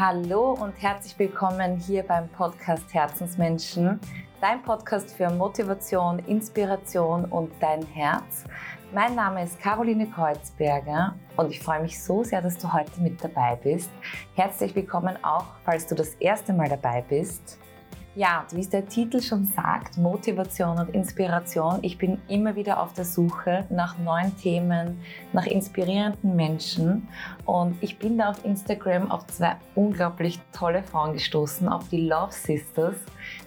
[0.00, 3.98] Hallo und herzlich willkommen hier beim Podcast Herzensmenschen,
[4.40, 8.44] dein Podcast für Motivation, Inspiration und dein Herz.
[8.94, 13.24] Mein Name ist Caroline Kreuzberger und ich freue mich so sehr, dass du heute mit
[13.24, 13.90] dabei bist.
[14.36, 17.58] Herzlich willkommen auch, falls du das erste Mal dabei bist.
[18.18, 21.78] Ja, wie es der Titel schon sagt, Motivation und Inspiration.
[21.82, 25.00] Ich bin immer wieder auf der Suche nach neuen Themen,
[25.32, 27.06] nach inspirierenden Menschen.
[27.44, 32.32] Und ich bin da auf Instagram auf zwei unglaublich tolle Frauen gestoßen, auf die Love
[32.32, 32.96] Sisters.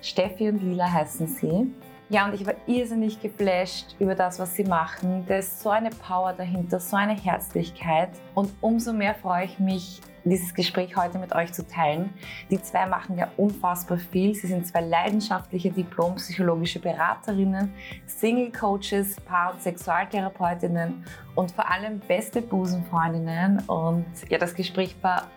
[0.01, 1.67] Steffi und Lila heißen sie.
[2.07, 5.25] Ja, und ich war irrsinnig geflasht über das, was sie machen.
[5.27, 8.11] Da ist so eine Power dahinter, so eine Herzlichkeit.
[8.35, 9.99] Und umso mehr freue ich mich,
[10.29, 12.13] dieses Gespräch heute mit euch zu teilen.
[12.49, 14.35] Die zwei machen ja unfassbar viel.
[14.35, 17.73] Sie sind zwei leidenschaftliche diplompsychologische Beraterinnen,
[18.05, 23.59] Single-Coaches, Paar- und Sexualtherapeutinnen und vor allem beste Busenfreundinnen.
[23.67, 25.27] Und ja, das Gespräch war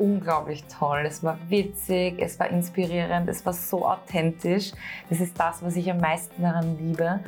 [0.00, 1.02] unglaublich toll.
[1.06, 4.72] Es war witzig, es war inspirierend, es war so authentisch.
[5.08, 7.20] Das ist das, was ich am meisten daran liebe.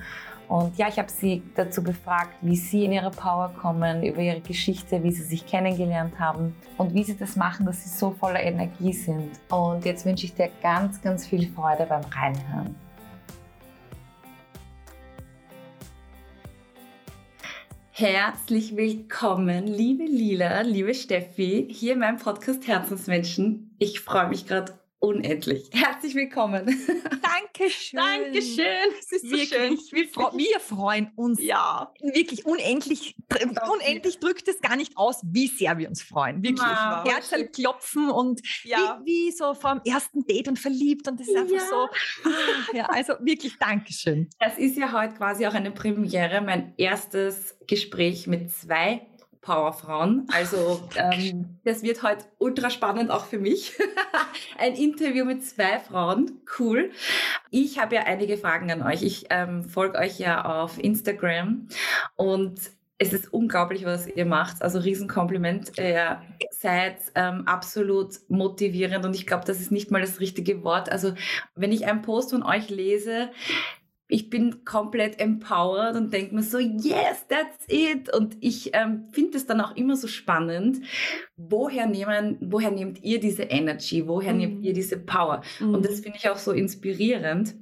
[0.52, 4.42] Und ja, ich habe sie dazu befragt, wie sie in ihre Power kommen, über ihre
[4.42, 8.42] Geschichte, wie sie sich kennengelernt haben und wie sie das machen, dass sie so voller
[8.42, 9.30] Energie sind.
[9.48, 12.74] Und jetzt wünsche ich dir ganz, ganz viel Freude beim Reinhören.
[17.92, 23.74] Herzlich willkommen, liebe Lila, liebe Steffi, hier in meinem Podcast Herzensmenschen.
[23.78, 25.68] Ich freue mich gerade unendlich.
[25.72, 26.64] Herzlich willkommen.
[27.22, 27.98] Dankeschön.
[27.98, 28.66] Dankeschön.
[29.00, 29.78] Es ist wirklich, so schön.
[29.90, 31.42] Wir, fre wir, freuen uns.
[31.42, 31.92] Ja.
[32.00, 33.16] Wirklich unendlich.
[33.72, 36.42] Unendlich drückt es gar nicht aus, wie sehr wir uns freuen.
[36.42, 36.60] Wirklich.
[36.60, 37.04] Wow.
[37.04, 39.00] Herzl klopfen und ja.
[39.04, 41.66] wie, wie, so vor dem ersten Date und verliebt und das ist einfach ja.
[41.68, 41.88] so.
[42.24, 44.30] Ah, ja, also wirklich Dankeschön.
[44.38, 49.06] Das ist ja heute quasi auch eine Premiere, mein erstes Gespräch mit zwei
[49.42, 50.26] Powerfrauen.
[50.32, 53.76] Also ähm, das wird heute ultra spannend auch für mich.
[54.58, 56.40] Ein Interview mit zwei Frauen.
[56.58, 56.90] Cool.
[57.50, 59.02] Ich habe ja einige Fragen an euch.
[59.02, 61.68] Ich ähm, folge euch ja auf Instagram
[62.14, 62.60] und
[62.98, 64.62] es ist unglaublich, was ihr macht.
[64.62, 65.76] Also Riesenkompliment.
[65.76, 66.22] Ihr
[66.52, 70.88] seid ähm, absolut motivierend und ich glaube, das ist nicht mal das richtige Wort.
[70.88, 71.14] Also
[71.56, 73.30] wenn ich einen Post von euch lese,
[74.12, 78.14] ich bin komplett empowered und denke mir so, yes, that's it.
[78.14, 80.80] Und ich ähm, finde es dann auch immer so spannend,
[81.36, 84.38] woher, nehmen, woher nehmt ihr diese Energy, woher mhm.
[84.38, 85.40] nehmt ihr diese Power?
[85.60, 85.74] Mhm.
[85.74, 87.54] Und das finde ich auch so inspirierend.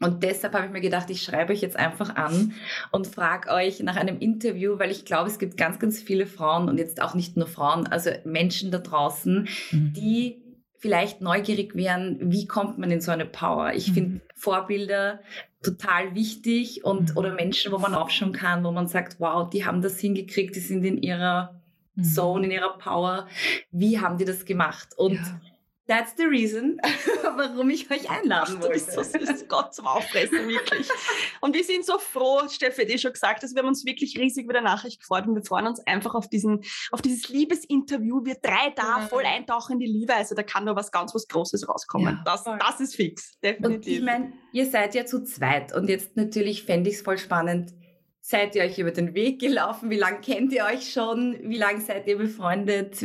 [0.00, 2.54] Und deshalb habe ich mir gedacht, ich schreibe euch jetzt einfach an
[2.92, 6.70] und frage euch nach einem Interview, weil ich glaube, es gibt ganz, ganz viele Frauen
[6.70, 9.92] und jetzt auch nicht nur Frauen, also Menschen da draußen, mhm.
[9.92, 10.42] die
[10.78, 13.74] vielleicht neugierig wären, wie kommt man in so eine Power?
[13.74, 13.94] Ich mhm.
[13.94, 15.20] finde Vorbilder
[15.62, 17.16] total wichtig und mhm.
[17.16, 20.60] oder Menschen, wo man aufschauen kann, wo man sagt, wow, die haben das hingekriegt, die
[20.60, 21.60] sind in ihrer
[21.94, 22.04] mhm.
[22.04, 23.26] Zone, in ihrer Power.
[23.70, 24.88] Wie haben die das gemacht?
[24.96, 25.40] Und ja.
[25.90, 26.80] That's the reason,
[27.36, 28.68] warum ich euch einladen Ach, wollte.
[28.68, 30.88] Du bist so süß, Gott zum Auffressen, wirklich.
[31.40, 34.16] Und wir sind so froh, Steffi hat eh schon gesagt, dass wir haben uns wirklich
[34.16, 36.60] riesig über der Nachricht gefreut und wir freuen uns einfach auf diesen,
[36.92, 38.24] auf dieses Liebesinterview.
[38.24, 39.08] Wir drei da ja.
[39.08, 40.14] voll eintauchen in die Liebe.
[40.14, 42.18] Also da kann da was ganz was Großes rauskommen.
[42.18, 43.74] Ja, das, das ist fix, definitiv.
[43.74, 47.18] Und ich meine, ihr seid ja zu zweit und jetzt natürlich fände ich es voll
[47.18, 47.74] spannend,
[48.30, 49.90] Seid ihr euch über den Weg gelaufen?
[49.90, 51.36] Wie lange kennt ihr euch schon?
[51.42, 53.04] Wie lange seid ihr befreundet?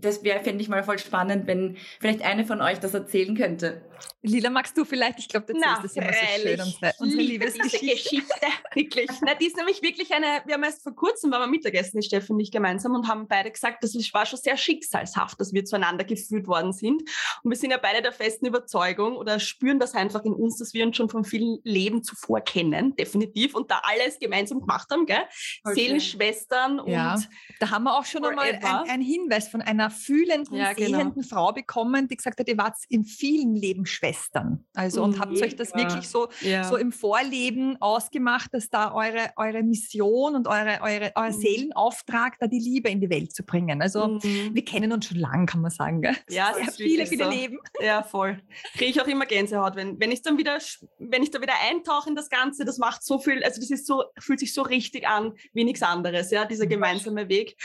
[0.00, 3.82] Das wäre, fände ich mal voll spannend, wenn vielleicht eine von euch das erzählen könnte.
[4.22, 5.20] Lila, magst du vielleicht?
[5.20, 7.86] Ich glaube, du erzählst das immer so schön, unsere, unsere Liebesgeschichte.
[7.86, 8.46] Geschichte.
[8.74, 9.08] wirklich.
[9.24, 12.06] Na, die ist nämlich wirklich eine, wir haben erst vor kurzem, waren wir Mittagessen, die
[12.06, 15.64] Steffi und ich gemeinsam und haben beide gesagt, das war schon sehr schicksalshaft, dass wir
[15.64, 17.02] zueinander geführt worden sind.
[17.42, 20.74] Und wir sind ja beide der festen Überzeugung oder spüren das einfach in uns, dass
[20.74, 25.06] wir uns schon von vielen Leben zuvor kennen, definitiv, und da alles gemeinsam gemacht haben,
[25.06, 25.24] gell?
[25.64, 25.74] Okay.
[25.74, 27.14] Seelenschwestern ja.
[27.14, 27.28] und
[27.60, 28.58] da haben wir auch schon einmal
[28.88, 30.98] einen Hinweis von einer fühlenden, ja, genau.
[30.98, 34.64] sehenden Frau bekommen, die gesagt hat, ihr wart in vielen Leben Schwestern.
[34.74, 36.64] Also und habt euch das wirklich so, ja.
[36.64, 41.40] so im Vorleben ausgemacht, dass da eure, eure Mission und eure, eure, euer mhm.
[41.40, 43.82] Seelenauftrag, da die Liebe in die Welt zu bringen.
[43.82, 44.50] Also mhm.
[44.52, 46.02] wir kennen uns schon lange, kann man sagen.
[46.02, 46.16] Gell?
[46.28, 47.30] Ja, Sehr viele, viele so.
[47.30, 47.58] Leben.
[47.80, 48.40] Ja, voll.
[48.74, 50.58] Kriege ich auch immer Gänsehaut, wenn, wenn ich dann wieder,
[50.98, 53.86] wenn ich da wieder eintauche in das Ganze, das macht so viel, also das ist
[53.86, 56.70] so, fühlt sich so richtig an wie nichts anderes, ja, dieser mhm.
[56.70, 57.56] gemeinsame Weg.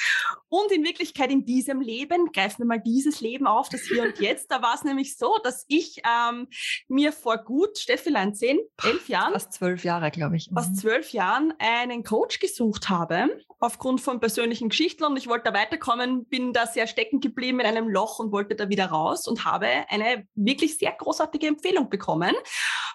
[0.49, 4.19] Und in Wirklichkeit in diesem Leben, greifen wir mal dieses Leben auf, das Hier und
[4.19, 6.47] Jetzt, da war es nämlich so, dass ich ähm,
[6.87, 10.75] mir vor gut, Steffilein, zehn, elf Jahren, fast zwölf Jahre, glaube ich, fast mhm.
[10.75, 13.29] zwölf Jahren einen Coach gesucht habe,
[13.59, 17.65] aufgrund von persönlichen Geschichten und ich wollte da weiterkommen, bin da sehr stecken geblieben in
[17.65, 22.35] einem Loch und wollte da wieder raus und habe eine wirklich sehr großartige Empfehlung bekommen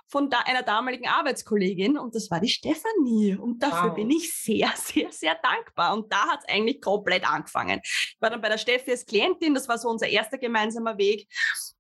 [0.08, 3.36] von da, einer damaligen Arbeitskollegin und das war die Stefanie.
[3.36, 3.94] Und dafür wow.
[3.94, 5.94] bin ich sehr, sehr, sehr dankbar.
[5.94, 7.80] Und da hat es eigentlich komplett angefangen.
[7.82, 11.28] Ich war dann bei der Steffi als Klientin, das war so unser erster gemeinsamer Weg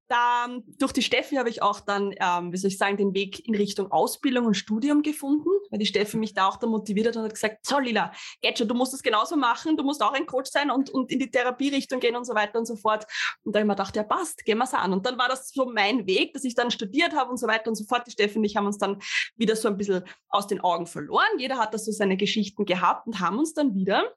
[0.08, 0.48] da,
[0.78, 3.54] durch die Steffi habe ich auch dann, ähm, wie soll ich sagen, den Weg in
[3.54, 7.24] Richtung Ausbildung und Studium gefunden, weil die Steffi mich da auch dann motiviert hat und
[7.24, 10.26] hat gesagt, so Lila, geht schon, du musst es genauso machen, du musst auch ein
[10.26, 13.06] Coach sein und, und in die Therapierichtung gehen und so weiter und so fort.
[13.42, 14.92] Und da habe ich mir gedacht, ja passt, gehen wir es an.
[14.92, 17.68] Und dann war das so mein Weg, dass ich dann studiert habe und so weiter
[17.68, 18.06] und so fort.
[18.06, 19.00] Die Steffi und ich haben uns dann
[19.36, 21.38] wieder so ein bisschen aus den Augen verloren.
[21.38, 24.14] Jeder hat da so seine Geschichten gehabt und haben uns dann wieder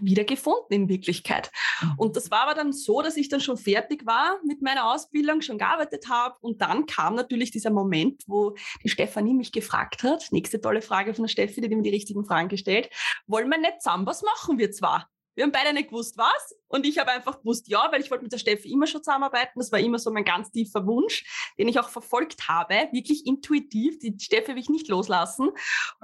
[0.00, 1.50] wieder gefunden in Wirklichkeit.
[1.80, 1.94] Mhm.
[1.98, 5.40] Und das war aber dann so, dass ich dann schon fertig war mit meiner Ausbildung,
[5.40, 6.36] schon gearbeitet habe.
[6.40, 11.14] Und dann kam natürlich dieser Moment, wo die Stefanie mich gefragt hat, nächste tolle Frage
[11.14, 12.90] von der Steffi, die hat mir die richtigen Fragen gestellt,
[13.26, 15.08] wollen wir nicht zusammen was machen wir zwar?
[15.34, 16.54] Wir haben beide nicht gewusst, was.
[16.68, 19.58] Und ich habe einfach gewusst, ja, weil ich wollte mit der Steffi immer schon zusammenarbeiten.
[19.58, 21.24] Das war immer so mein ganz tiefer Wunsch,
[21.58, 23.98] den ich auch verfolgt habe, wirklich intuitiv.
[23.98, 25.50] Die Steffi habe ich nicht loslassen.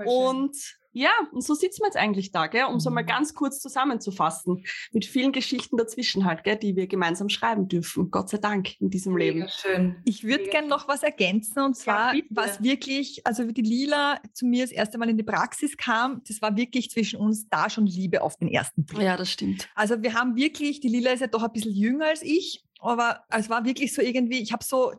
[0.05, 0.57] Und
[0.93, 2.81] ja, und so sitzen wir jetzt eigentlich da, gell, um mhm.
[2.81, 3.09] so mal mhm.
[3.09, 8.11] ganz kurz zusammenzufassen, mit vielen Geschichten dazwischen halt, gell, die wir gemeinsam schreiben dürfen.
[8.11, 9.49] Gott sei Dank in diesem Mega Leben.
[9.49, 9.97] Schön.
[10.05, 14.21] Ich würde gerne noch was ergänzen und zwar, ja, was wirklich, also wie die Lila
[14.33, 17.71] zu mir das erste Mal in die Praxis kam, das war wirklich zwischen uns da
[17.71, 19.03] schon Liebe auf den ersten Blick.
[19.03, 19.69] Ja, das stimmt.
[19.75, 23.25] Also wir haben wirklich, die Lila ist ja doch ein bisschen jünger als ich, aber
[23.31, 24.93] es war wirklich so irgendwie, ich habe so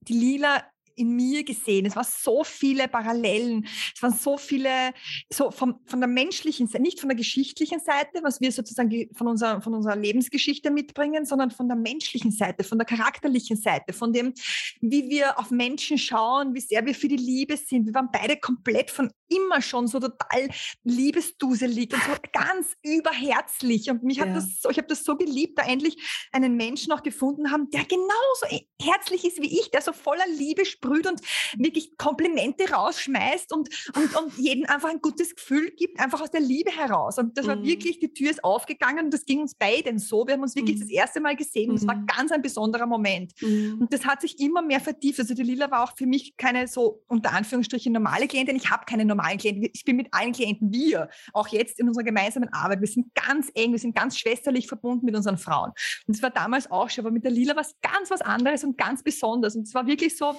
[0.00, 0.64] die Lila
[0.98, 1.86] in mir gesehen.
[1.86, 3.66] Es waren so viele Parallelen.
[3.94, 4.92] Es waren so viele,
[5.32, 9.28] so vom, von der menschlichen Seite, nicht von der geschichtlichen Seite, was wir sozusagen von
[9.28, 14.12] unserer, von unserer Lebensgeschichte mitbringen, sondern von der menschlichen Seite, von der charakterlichen Seite, von
[14.12, 14.34] dem,
[14.80, 17.86] wie wir auf Menschen schauen, wie sehr wir für die Liebe sind.
[17.86, 20.48] Wir waren beide komplett von immer schon so total
[20.84, 23.90] liebesduselig und so ganz überherzlich.
[23.90, 24.26] Und mich ja.
[24.26, 25.96] hat das so, ich habe das so geliebt, da endlich
[26.32, 30.64] einen Menschen auch gefunden haben, der genauso herzlich ist wie ich, der so voller Liebe
[30.88, 31.20] sprüht und
[31.56, 36.40] wirklich Komplimente rausschmeißt und, und, und jedem einfach ein gutes Gefühl gibt, einfach aus der
[36.40, 37.18] Liebe heraus.
[37.18, 37.64] Und das war mhm.
[37.64, 40.26] wirklich, die Tür ist aufgegangen und das ging uns beiden so.
[40.26, 40.80] Wir haben uns wirklich mhm.
[40.80, 42.06] das erste Mal gesehen und es war mhm.
[42.06, 43.32] ganz ein besonderer Moment.
[43.40, 43.78] Mhm.
[43.80, 45.20] Und das hat sich immer mehr vertieft.
[45.20, 48.56] Also die Lila war auch für mich keine so unter Anführungsstrichen normale Klientin.
[48.56, 49.68] Ich habe keine normalen Klienten.
[49.72, 52.80] Ich bin mit allen Klienten wir, auch jetzt in unserer gemeinsamen Arbeit.
[52.80, 55.72] Wir sind ganz eng, wir sind ganz schwesterlich verbunden mit unseren Frauen.
[56.06, 58.64] Und es war damals auch schon, aber mit der Lila war es ganz was anderes
[58.64, 59.56] und ganz besonders.
[59.56, 60.34] Und es war wirklich so,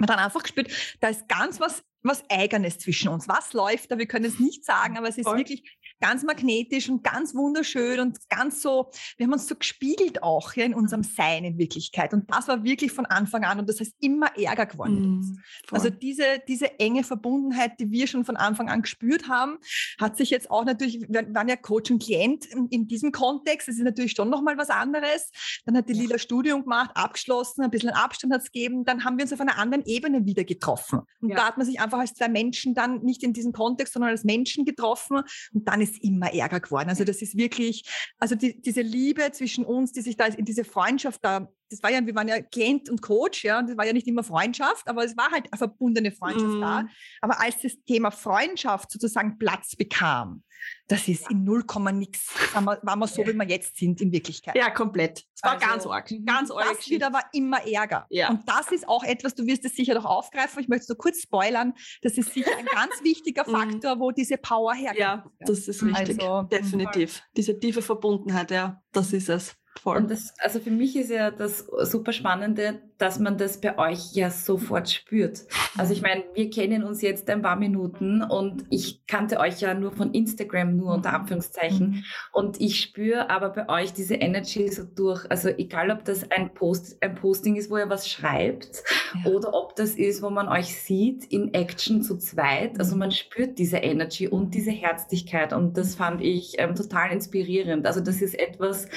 [0.00, 0.70] man dann einfach gespürt,
[1.00, 3.28] da ist ganz was, was Eigenes zwischen uns.
[3.28, 3.98] Was läuft da?
[3.98, 5.38] Wir können es nicht sagen, aber es ist Voll.
[5.38, 10.54] wirklich ganz magnetisch und ganz wunderschön und ganz so, wir haben uns so gespiegelt auch
[10.54, 12.12] ja, in unserem Sein in Wirklichkeit.
[12.14, 15.20] Und das war wirklich von Anfang an und das heißt immer ärger geworden.
[15.20, 15.38] Mm,
[15.70, 19.58] also diese, diese enge Verbundenheit, die wir schon von Anfang an gespürt haben,
[20.00, 23.68] hat sich jetzt auch natürlich, wir waren ja Coach und Klient in, in diesem Kontext,
[23.68, 25.30] das ist natürlich schon nochmal was anderes.
[25.66, 29.18] Dann hat die Lila Studium gemacht, abgeschlossen, ein bisschen Abstand hat es gegeben, dann haben
[29.18, 31.00] wir uns auf einer anderen Ebene wieder getroffen.
[31.20, 31.36] Und ja.
[31.36, 34.24] da hat man sich einfach als zwei Menschen dann nicht in diesem Kontext, sondern als
[34.24, 36.88] Menschen getroffen und dann ist ist immer ärger geworden.
[36.88, 37.84] Also das ist wirklich,
[38.18, 41.90] also die, diese Liebe zwischen uns, die sich da in diese Freundschaft da, das war
[41.90, 44.88] ja, wir waren ja Klient und Coach, ja, und das war ja nicht immer Freundschaft,
[44.88, 46.60] aber es war halt eine verbundene Freundschaft mm.
[46.60, 46.82] da.
[46.82, 46.88] Mhm.
[47.20, 50.42] Aber als das Thema Freundschaft sozusagen Platz bekam,
[50.88, 52.28] das ist in 0, nix.
[52.52, 54.56] Waren wir so, wie wir jetzt sind in Wirklichkeit.
[54.56, 55.24] Ja, komplett.
[55.34, 56.12] Es war also, ganz arg.
[56.26, 56.76] Ganz arg.
[56.76, 58.06] Das wieder war immer Ärger.
[58.10, 58.30] Ja.
[58.30, 60.60] Und das ist auch etwas, du wirst es sicher noch aufgreifen.
[60.60, 61.74] Ich möchte es nur kurz spoilern.
[62.02, 63.52] Das ist sicher ein ganz wichtiger mhm.
[63.52, 64.98] Faktor, wo diese Power herkommt.
[64.98, 66.20] Ja, das ist richtig.
[66.20, 67.22] Also, Definitiv.
[67.36, 69.56] Diese tiefe Verbundenheit, ja, das ist es.
[69.82, 69.96] Voll.
[69.96, 74.12] Und das, also für mich ist ja das super Spannende, dass man das bei euch
[74.12, 75.40] ja sofort spürt.
[75.78, 79.72] Also ich meine, wir kennen uns jetzt ein paar Minuten und ich kannte euch ja
[79.72, 81.90] nur von Instagram, nur unter Anführungszeichen.
[81.90, 82.04] Mhm.
[82.32, 85.24] Und ich spüre aber bei euch diese Energy so durch.
[85.30, 88.82] Also egal, ob das ein, Post, ein Posting ist, wo ihr was schreibt
[89.24, 89.30] ja.
[89.30, 92.78] oder ob das ist, wo man euch sieht in Action zu zweit.
[92.78, 97.86] Also man spürt diese Energy und diese Herzlichkeit und das fand ich ähm, total inspirierend.
[97.86, 98.88] Also das ist etwas,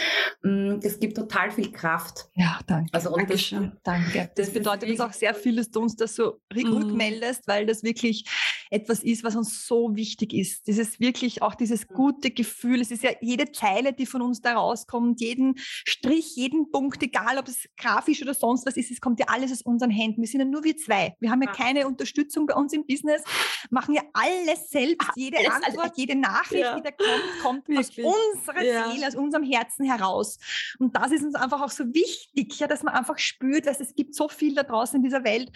[0.41, 2.27] mh, mm, das gibt total viel Kraft.
[2.33, 2.89] Ja, danke.
[2.93, 3.71] Also und Dankeschön.
[3.83, 4.31] das, danke.
[4.35, 6.73] Das, bedeutet uns auch sehr viel, dass du uns das so mhm.
[6.73, 8.25] rückmeldest, weil das wirklich
[8.69, 10.67] etwas ist, was uns so wichtig ist.
[10.67, 12.81] Dieses wirklich auch dieses gute Gefühl.
[12.81, 17.37] Es ist ja jede Zeile, die von uns da rauskommt, jeden Strich, jeden Punkt, egal
[17.37, 20.21] ob es grafisch oder sonst was ist, es kommt ja alles aus unseren Händen.
[20.21, 21.15] Wir sind ja nur wir zwei.
[21.19, 23.23] Wir haben ja keine Unterstützung bei uns im Business,
[23.69, 25.07] machen ja alles selbst.
[25.07, 25.97] Ah, jede alles, Antwort, alles.
[25.97, 26.75] jede Nachricht, ja.
[26.75, 28.05] die da kommt, kommt wirklich.
[28.05, 28.91] aus unserer ja.
[28.91, 30.39] Seele, aus unserem Herzen heraus.
[30.79, 33.95] Und das ist uns einfach auch so wichtig, ja, dass man einfach spürt, dass es
[33.95, 35.51] gibt so viel da draußen in dieser Welt,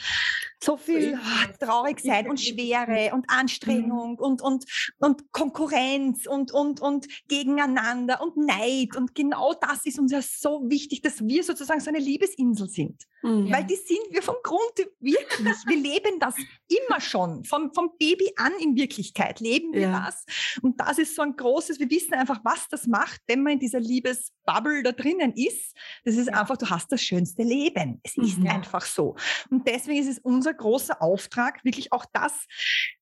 [0.62, 4.20] so viel oh, Traurigkeit und Schwere und Anstrengung mhm.
[4.20, 4.66] und, und,
[5.00, 8.96] und Konkurrenz und, und, und gegeneinander und Neid.
[8.96, 13.04] Und genau das ist uns ja so wichtig, dass wir sozusagen so eine Liebesinsel sind.
[13.24, 13.52] Mhm.
[13.52, 14.62] Weil die sind wir vom Grund
[15.00, 15.56] wirklich.
[15.68, 16.36] Wir leben das
[16.68, 17.44] immer schon.
[17.44, 20.06] Vom, vom Baby an in Wirklichkeit leben wir ja.
[20.06, 20.26] das.
[20.62, 23.60] Und das ist so ein großes, wir wissen einfach, was das macht, wenn man in
[23.60, 25.76] dieser Liebesbubble da drinnen ist.
[26.04, 28.00] Das ist einfach, du hast das schönste Leben.
[28.04, 28.48] Es ist mhm.
[28.48, 29.16] einfach so.
[29.50, 32.46] Und deswegen ist es unser großer Auftrag, wirklich auch das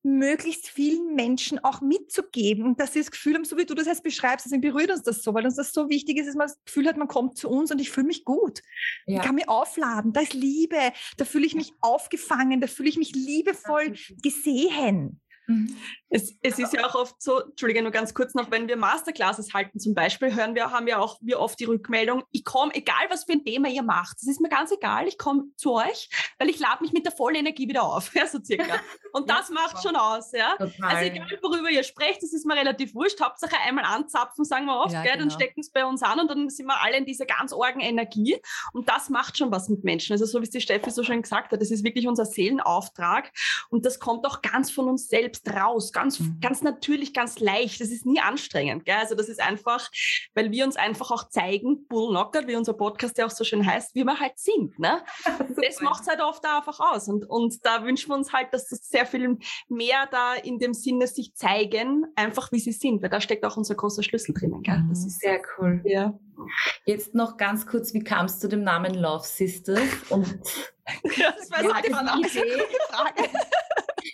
[0.03, 3.87] möglichst vielen Menschen auch mitzugeben und dass sie das Gefühl haben, so wie du das
[3.87, 6.47] jetzt beschreibst, deswegen berührt uns das so, weil uns das so wichtig ist, dass man
[6.47, 8.61] das Gefühl hat, man kommt zu uns und ich fühle mich gut.
[9.05, 9.17] Ja.
[9.17, 10.77] Ich kann mich aufladen, da ist Liebe,
[11.17, 15.21] da fühle ich mich aufgefangen, da fühle ich mich liebevoll gesehen.
[15.47, 15.75] Mhm.
[16.09, 19.53] Es, es, ist ja auch oft so, Entschuldige, nur ganz kurz noch, wenn wir Masterclasses
[19.53, 22.95] halten zum Beispiel, hören wir, haben wir auch wir oft die Rückmeldung, ich komme, egal
[23.09, 26.09] was für ein Thema ihr macht, es ist mir ganz egal, ich komme zu euch,
[26.39, 28.79] weil ich lade mich mit der vollen Energie wieder auf, ja, so circa.
[29.13, 30.55] Und das macht schon aus, ja.
[30.57, 30.95] Total.
[30.95, 34.79] Also egal, worüber ihr sprecht, das ist mir relativ wurscht, Hauptsache einmal anzapfen, sagen wir
[34.79, 35.25] oft, ja, gell, genau.
[35.25, 37.81] dann stecken es bei uns an und dann sind wir alle in dieser ganz orgen
[37.81, 38.37] Energie
[38.73, 40.13] und das macht schon was mit Menschen.
[40.13, 43.31] Also so wie es die Steffi so schön gesagt hat, das ist wirklich unser Seelenauftrag
[43.69, 46.37] und das kommt auch ganz von uns selbst raus, ganz, mhm.
[46.41, 47.81] ganz natürlich, ganz leicht.
[47.81, 48.85] Das ist nie anstrengend.
[48.85, 48.95] Gell?
[48.95, 49.89] Also das ist einfach,
[50.33, 53.95] weil wir uns einfach auch zeigen, Bullnocker, wie unser Podcast ja auch so schön heißt,
[53.95, 54.77] wie wir halt sind.
[54.79, 55.03] Ne?
[55.61, 57.07] das macht es halt oft einfach aus.
[57.07, 59.37] Und, und da wünschen wir uns halt, dass das sehr viel
[59.67, 63.57] mehr da in dem Sinne sich zeigen, einfach wie sie sind, weil da steckt auch
[63.57, 64.61] unser großer Schlüssel drinnen.
[64.61, 64.83] Gell?
[64.89, 65.07] Das mhm.
[65.07, 65.81] ist sehr cool.
[65.85, 66.17] Ja.
[66.85, 69.81] Jetzt noch ganz kurz, wie kam es zu dem Namen Love Sisters?
[70.09, 70.27] Und
[71.17, 73.23] ja, das war so eine Frage.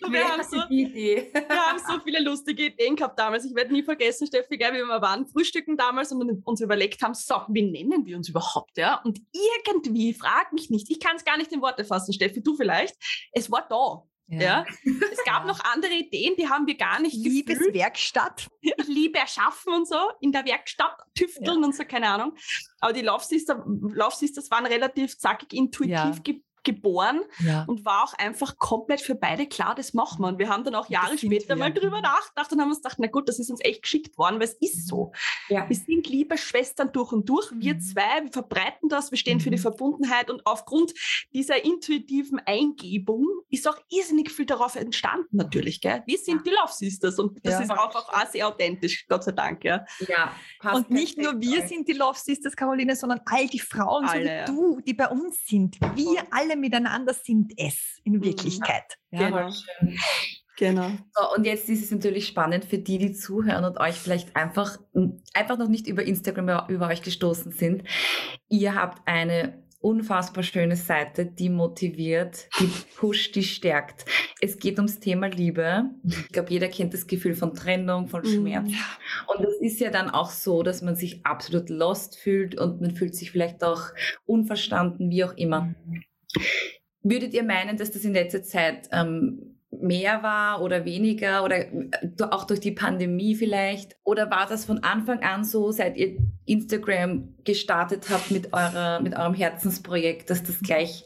[0.10, 3.46] wir, haben so, wir haben so viele lustige Ideen gehabt damals.
[3.46, 7.14] Ich werde nie vergessen, Steffi, gell, wie wir waren frühstücken damals und uns überlegt haben,
[7.14, 8.78] so, wie nennen wir uns überhaupt?
[8.78, 9.02] Ja?
[9.04, 9.20] Und
[9.66, 12.96] irgendwie, frag mich nicht, ich kann es gar nicht in Worte fassen, Steffi, du vielleicht,
[13.32, 14.04] es war da.
[14.28, 14.42] Ja.
[14.42, 14.66] ja.
[15.12, 18.48] Es gab noch andere Ideen, die haben wir gar nicht Liebeswerkstatt.
[18.88, 21.66] Liebe erschaffen und so, in der Werkstatt tüfteln ja.
[21.66, 22.34] und so, keine Ahnung.
[22.80, 27.64] Aber die Love, Sister, Love Sisters waren relativ zackig intuitiv ja geboren ja.
[27.68, 30.28] und war auch einfach komplett für beide klar, das machen wir.
[30.28, 33.08] Und wir haben dann auch Jahre später mal drüber nachgedacht und haben uns gedacht, na
[33.08, 35.12] gut, das ist uns echt geschickt worden, weil es ist so.
[35.50, 35.68] Ja.
[35.68, 37.82] Wir sind liebe Schwestern durch und durch, wir mhm.
[37.82, 39.62] zwei, wir verbreiten das, wir stehen für die mhm.
[39.62, 40.94] Verbundenheit und aufgrund
[41.34, 45.82] dieser intuitiven Eingebung ist auch irrsinnig viel darauf entstanden natürlich.
[45.82, 46.04] Gell?
[46.06, 47.62] Wir sind die Love Sisters und das ja.
[47.62, 49.64] ist auch, auch sehr authentisch, Gott sei Dank.
[49.64, 50.32] Ja, ja
[50.74, 54.54] und nicht nur wir sind die Love Sisters, Caroline, sondern all die Frauen, alle, so
[54.54, 55.78] wie du, die bei uns sind.
[55.96, 58.24] Wir alle alle miteinander sind es in mhm.
[58.24, 58.98] Wirklichkeit.
[59.12, 59.50] Ja, genau.
[60.58, 60.92] Genau.
[61.16, 64.78] So, und jetzt ist es natürlich spannend für die, die zuhören und euch vielleicht einfach,
[65.34, 67.84] einfach noch nicht über Instagram über euch gestoßen sind.
[68.48, 74.06] Ihr habt eine unfassbar schöne Seite, die motiviert, die pusht, die stärkt.
[74.40, 75.86] Es geht ums Thema Liebe.
[76.04, 78.28] Ich glaube, jeder kennt das Gefühl von Trennung, von mhm.
[78.28, 78.72] Schmerz.
[79.36, 82.92] Und es ist ja dann auch so, dass man sich absolut lost fühlt und man
[82.92, 83.82] fühlt sich vielleicht auch
[84.26, 85.74] unverstanden, wie auch immer.
[87.04, 91.90] Würdet ihr meinen, dass das in letzter Zeit ähm, mehr war oder weniger oder äh,
[92.20, 93.96] auch durch die Pandemie vielleicht?
[94.04, 99.16] Oder war das von Anfang an so, seit ihr Instagram gestartet habt mit, eurer, mit
[99.16, 101.06] eurem Herzensprojekt, dass das gleich...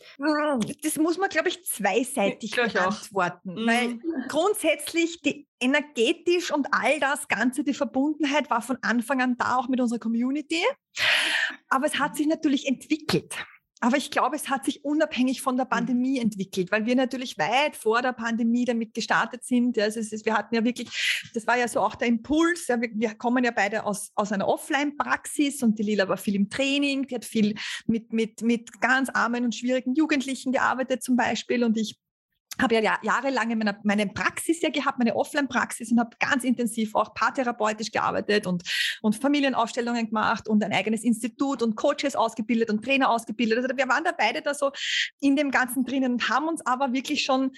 [0.81, 3.53] Das muss man, glaube ich, zweiseitig beantworten.
[3.53, 3.67] Mhm.
[3.67, 9.57] Weil grundsätzlich die energetisch und all das Ganze, die Verbundenheit war von Anfang an da,
[9.57, 10.61] auch mit unserer Community.
[11.69, 13.35] Aber es hat sich natürlich entwickelt.
[13.81, 15.69] Aber ich glaube, es hat sich unabhängig von der mhm.
[15.69, 19.77] Pandemie entwickelt, weil wir natürlich weit vor der Pandemie damit gestartet sind.
[19.77, 22.67] Also ist, wir hatten ja wirklich, das war ja so auch der Impuls.
[22.67, 26.35] Ja, wir, wir, kommen ja beide aus, aus einer Offline-Praxis und die Lila war viel
[26.35, 27.55] im Training, die hat viel
[27.85, 31.99] mit, mit, mit ganz armen und schwierigen Jugendlichen gearbeitet zum Beispiel und ich
[32.61, 37.13] habe ja jahrelang meine, meine Praxis ja gehabt, meine Offline-Praxis und habe ganz intensiv auch
[37.13, 38.63] paartherapeutisch gearbeitet und,
[39.01, 43.59] und Familienaufstellungen gemacht und ein eigenes Institut und Coaches ausgebildet und Trainer ausgebildet.
[43.59, 44.71] Also wir waren da beide da so
[45.19, 47.51] in dem Ganzen drinnen und haben uns aber wirklich schon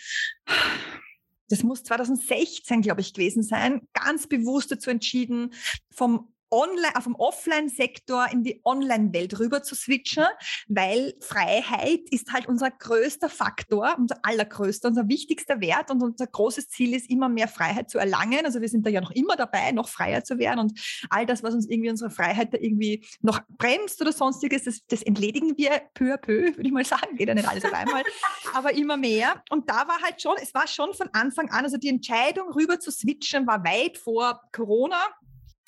[1.50, 5.54] das muss 2016, glaube ich, gewesen sein, ganz bewusst dazu entschieden,
[5.92, 10.26] vom online, auf dem Offline-Sektor in die Online-Welt rüber zu switchen,
[10.68, 16.70] weil Freiheit ist halt unser größter Faktor, unser allergrößter, unser wichtigster Wert und unser großes
[16.70, 18.46] Ziel ist immer mehr Freiheit zu erlangen.
[18.46, 21.44] Also wir sind da ja noch immer dabei, noch freier zu werden und all das,
[21.44, 25.82] was uns irgendwie unsere Freiheit da irgendwie noch bremst oder sonstiges, das, das entledigen wir
[25.94, 27.16] peu à peu, würde ich mal sagen.
[27.16, 28.04] Geht ja nicht alles auf einmal,
[28.54, 29.44] aber immer mehr.
[29.50, 32.80] Und da war halt schon, es war schon von Anfang an, also die Entscheidung rüber
[32.80, 34.98] zu switchen war weit vor Corona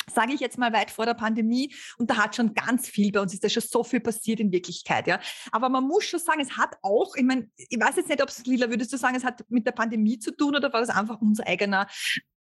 [0.09, 1.73] sage ich jetzt mal weit vor der Pandemie.
[1.97, 4.51] Und da hat schon ganz viel bei uns, ist da schon so viel passiert in
[4.51, 5.07] Wirklichkeit.
[5.07, 5.19] Ja.
[5.51, 8.29] Aber man muss schon sagen, es hat auch, ich meine, ich weiß jetzt nicht, ob
[8.29, 10.89] es, Lila, würdest du sagen, es hat mit der Pandemie zu tun oder war das
[10.89, 11.87] einfach unser eigener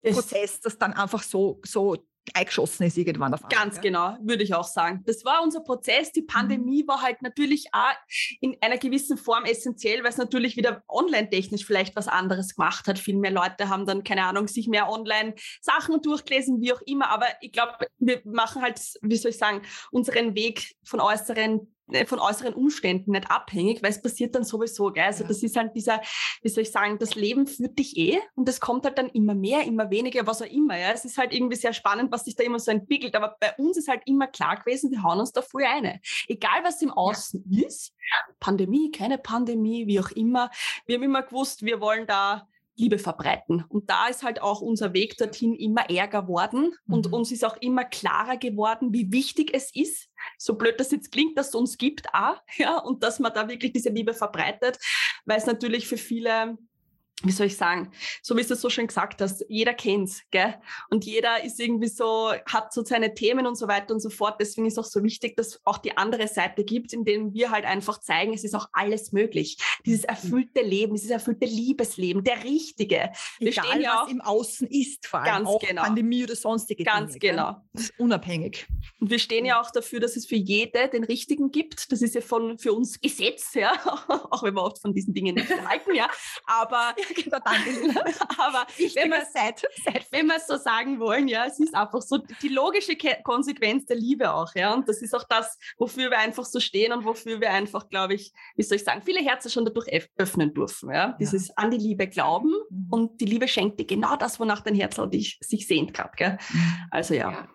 [0.03, 1.97] Prozess, das dann einfach so, so
[2.35, 3.40] eingeschossen ist irgendwann auf.
[3.49, 3.82] Ganz ja?
[3.82, 5.02] genau, würde ich auch sagen.
[5.06, 6.12] Das war unser Prozess.
[6.12, 6.88] Die Pandemie mhm.
[6.88, 7.94] war halt natürlich auch
[8.40, 12.99] in einer gewissen Form essentiell, weil es natürlich wieder online-technisch vielleicht was anderes gemacht hat.
[12.99, 17.11] Viel mehr Leute haben dann, keine Ahnung, sich mehr online Sachen durchgelesen, wie auch immer.
[17.11, 21.73] Aber ich glaube, wir machen halt, wie soll ich sagen, unseren Weg von äußeren
[22.07, 24.92] von äußeren Umständen nicht abhängig, weil es passiert dann sowieso.
[24.92, 25.04] Gell?
[25.04, 25.28] Also ja.
[25.28, 26.00] das ist halt dieser,
[26.42, 29.35] wie soll ich sagen, das Leben führt dich eh und es kommt halt dann immer
[29.35, 30.76] mehr, immer weniger, was auch immer.
[30.78, 30.92] Ja?
[30.92, 33.14] Es ist halt irgendwie sehr spannend, was sich da immer so entwickelt.
[33.14, 36.00] Aber bei uns ist halt immer klar gewesen, wir hauen uns da voll eine.
[36.26, 37.66] Egal was im Außen ja.
[37.66, 37.95] ist,
[38.40, 40.50] Pandemie, keine Pandemie, wie auch immer.
[40.87, 42.48] Wir haben immer gewusst, wir wollen da
[42.78, 43.64] Liebe verbreiten.
[43.68, 46.94] Und da ist halt auch unser Weg dorthin immer ärger geworden mhm.
[46.94, 50.08] und uns ist auch immer klarer geworden, wie wichtig es ist,
[50.38, 53.49] so blöd das jetzt klingt, dass es uns gibt, auch, ja, und dass man da
[53.49, 54.78] wirklich diese Liebe verbreitet,
[55.26, 56.56] weil es natürlich für viele
[57.25, 57.91] wie soll ich sagen,
[58.23, 60.55] so wie du es so schön gesagt hast, jeder kennt's, gell?
[60.89, 64.37] Und jeder ist irgendwie so, hat so seine Themen und so weiter und so fort.
[64.41, 67.65] Deswegen ist auch so wichtig, dass auch die andere Seite gibt, in denen wir halt
[67.65, 69.59] einfach zeigen, es ist auch alles möglich.
[69.85, 70.09] Dieses mhm.
[70.11, 73.11] erfüllte Leben, dieses erfüllte Liebesleben, der richtige.
[73.41, 75.83] Wir Egal, stehen ja auch, was im Außen ist, vor allem ganz auch genau.
[75.83, 77.57] Pandemie oder sonstige Ganz Dinge, genau.
[77.73, 78.69] Das ist unabhängig.
[79.01, 81.91] Und wir stehen ja auch dafür, dass es für jede den richtigen gibt.
[81.91, 83.73] Das ist ja von, für uns Gesetz, ja.
[84.31, 86.09] auch wenn wir oft von diesen Dingen nicht halten, ja.
[86.47, 88.00] Aber genau, danke.
[88.38, 92.03] Aber wenn wir seit, seit, wenn wir es so sagen wollen, ja, es ist einfach
[92.03, 94.75] so die logische Konsequenz der Liebe auch, ja.
[94.75, 98.15] Und das ist auch das, wofür wir einfach so stehen und wofür wir einfach, glaube
[98.15, 101.17] ich, wie soll ich sagen, viele Herzen schon dadurch öffnen dürfen, ja.
[101.21, 102.87] Dieses an die Liebe glauben mhm.
[102.91, 104.99] und die Liebe schenkt dir genau das, wonach dein Herz
[105.41, 106.38] sich sehnt gerade, gell.
[106.53, 106.77] Mhm.
[106.91, 107.31] Also ja.
[107.31, 107.49] ja.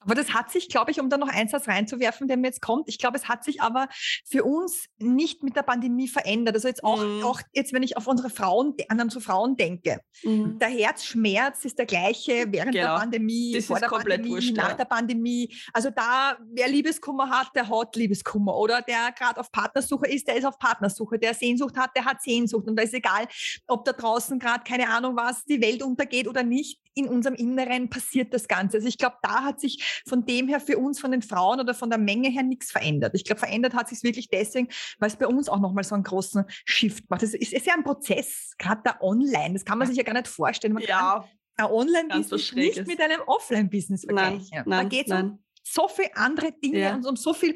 [0.00, 2.62] Aber das hat sich, glaube ich, um da noch einen Satz reinzuwerfen, der mir jetzt
[2.62, 3.88] kommt, ich glaube, es hat sich aber
[4.26, 6.54] für uns nicht mit der Pandemie verändert.
[6.54, 7.22] Also jetzt auch, mhm.
[7.22, 10.00] auch jetzt, wenn ich auf unsere Frauen, an unsere Frauen denke.
[10.22, 10.58] Mhm.
[10.58, 12.94] Der Herzschmerz ist der gleiche während genau.
[12.94, 14.74] der Pandemie, das vor der Pandemie, wurscht, nach ja.
[14.74, 15.54] der Pandemie.
[15.72, 18.56] Also da, wer Liebeskummer hat, der hat Liebeskummer.
[18.56, 21.18] Oder der gerade auf Partnersuche ist, der ist auf Partnersuche.
[21.18, 22.66] Der Sehnsucht hat, der hat Sehnsucht.
[22.66, 23.26] Und da ist egal,
[23.66, 27.88] ob da draußen gerade, keine Ahnung was, die Welt untergeht oder nicht in unserem Inneren
[27.88, 28.78] passiert das Ganze.
[28.78, 31.74] Also ich glaube, da hat sich von dem her für uns, von den Frauen oder
[31.74, 33.14] von der Menge her nichts verändert.
[33.14, 34.68] Ich glaube, verändert hat sich wirklich deswegen,
[34.98, 37.22] weil es bei uns auch nochmal so einen großen Shift macht.
[37.22, 39.54] Es ist, ist ja ein Prozess, gerade da online.
[39.54, 40.74] Das kann man sich ja gar nicht vorstellen.
[40.74, 41.24] Man ja, kann
[41.56, 44.48] ein Online-Business nicht mit einem Offline-Business vergleichen.
[44.50, 45.38] Nein, nein, da geht es um
[45.72, 46.94] so viele andere Dinge ja.
[46.94, 47.54] und um so viel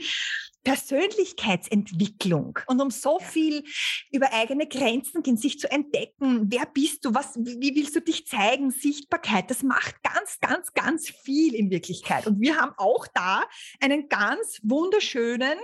[0.64, 3.64] Persönlichkeitsentwicklung und um so viel
[4.10, 6.46] über eigene Grenzen gehen, sich zu entdecken.
[6.50, 7.14] Wer bist du?
[7.14, 8.70] Was, wie willst du dich zeigen?
[8.70, 9.50] Sichtbarkeit.
[9.50, 12.26] Das macht ganz, ganz, ganz viel in Wirklichkeit.
[12.26, 13.44] Und wir haben auch da
[13.80, 15.58] einen ganz wunderschönen,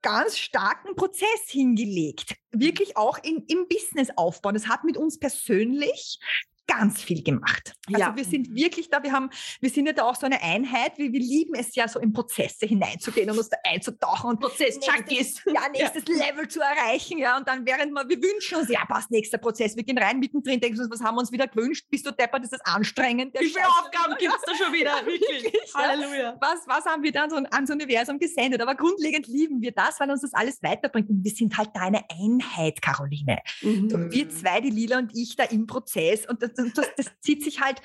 [0.00, 2.36] ganz starken Prozess hingelegt.
[2.52, 4.54] Wirklich auch in, im Business aufbauen.
[4.54, 6.18] Das hat mit uns persönlich
[6.66, 7.74] ganz viel gemacht.
[7.86, 8.16] Also ja.
[8.16, 11.12] wir sind wirklich da, wir haben, wir sind ja da auch so eine Einheit, wir,
[11.12, 15.42] wir lieben es ja so in Prozesse hineinzugehen und uns da einzutauchen und Prozess-Junkies.
[15.56, 16.26] Ja, nächstes ja.
[16.26, 19.76] Level zu erreichen, ja, und dann während wir, wir wünschen uns, ja, passt, nächster Prozess,
[19.76, 22.42] wir gehen rein mittendrin, denken uns, was haben wir uns wieder gewünscht, bist du deppert,
[22.42, 23.32] ist das anstrengend.
[23.38, 24.94] Wie viele Aufgaben gibt es da schon wieder?
[25.06, 26.36] Wirklich, wirklich Halleluja.
[26.40, 28.60] Was, was haben wir dann so ans Universum gesendet?
[28.60, 31.82] Aber grundlegend lieben wir das, weil uns das alles weiterbringt und wir sind halt da
[31.82, 33.38] eine Einheit, Caroline.
[33.62, 33.92] Mhm.
[33.92, 37.44] Und wir zwei, die Lila und ich, da im Prozess und das, das, das zieht
[37.44, 37.80] sich halt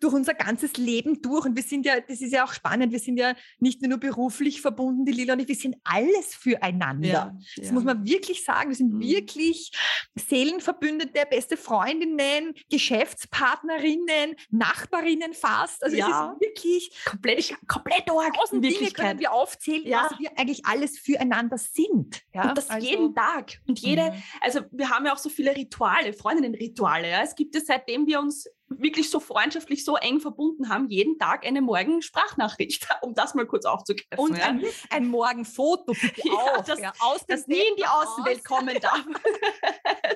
[0.00, 1.44] durch unser ganzes Leben durch.
[1.44, 4.60] Und wir sind ja, das ist ja auch spannend, wir sind ja nicht nur beruflich
[4.60, 7.08] verbunden, die Lila und ich, wir sind alles füreinander.
[7.08, 7.72] Ja, das ja.
[7.72, 8.70] muss man wirklich sagen.
[8.70, 9.00] Wir sind mhm.
[9.00, 9.72] wirklich
[10.14, 15.82] Seelenverbündete, beste Freundinnen, Geschäftspartnerinnen, Nachbarinnen fast.
[15.82, 16.06] Also ja.
[16.06, 20.08] es ist wirklich komplett, komplett tausend Dinge können wir aufzählen, ja.
[20.10, 22.22] was wir eigentlich alles füreinander sind.
[22.34, 22.48] Ja?
[22.48, 23.60] Und das also, jeden Tag.
[23.66, 24.22] Und jede, mhm.
[24.40, 27.10] also wir haben ja auch so viele Rituale, Freundinnen-Rituale.
[27.10, 27.22] Ja?
[27.22, 31.46] Es gibt ja seitdem wir uns wirklich so freundschaftlich, so eng verbunden haben, jeden Tag
[31.46, 34.18] eine Morgen-Sprachnachricht, um das mal kurz aufzugreifen.
[34.18, 34.44] Und ja.
[34.46, 36.64] ein, ein Morgenfoto bitte auch.
[36.64, 39.04] das, ja, aus das nie in die Außenwelt kommen darf.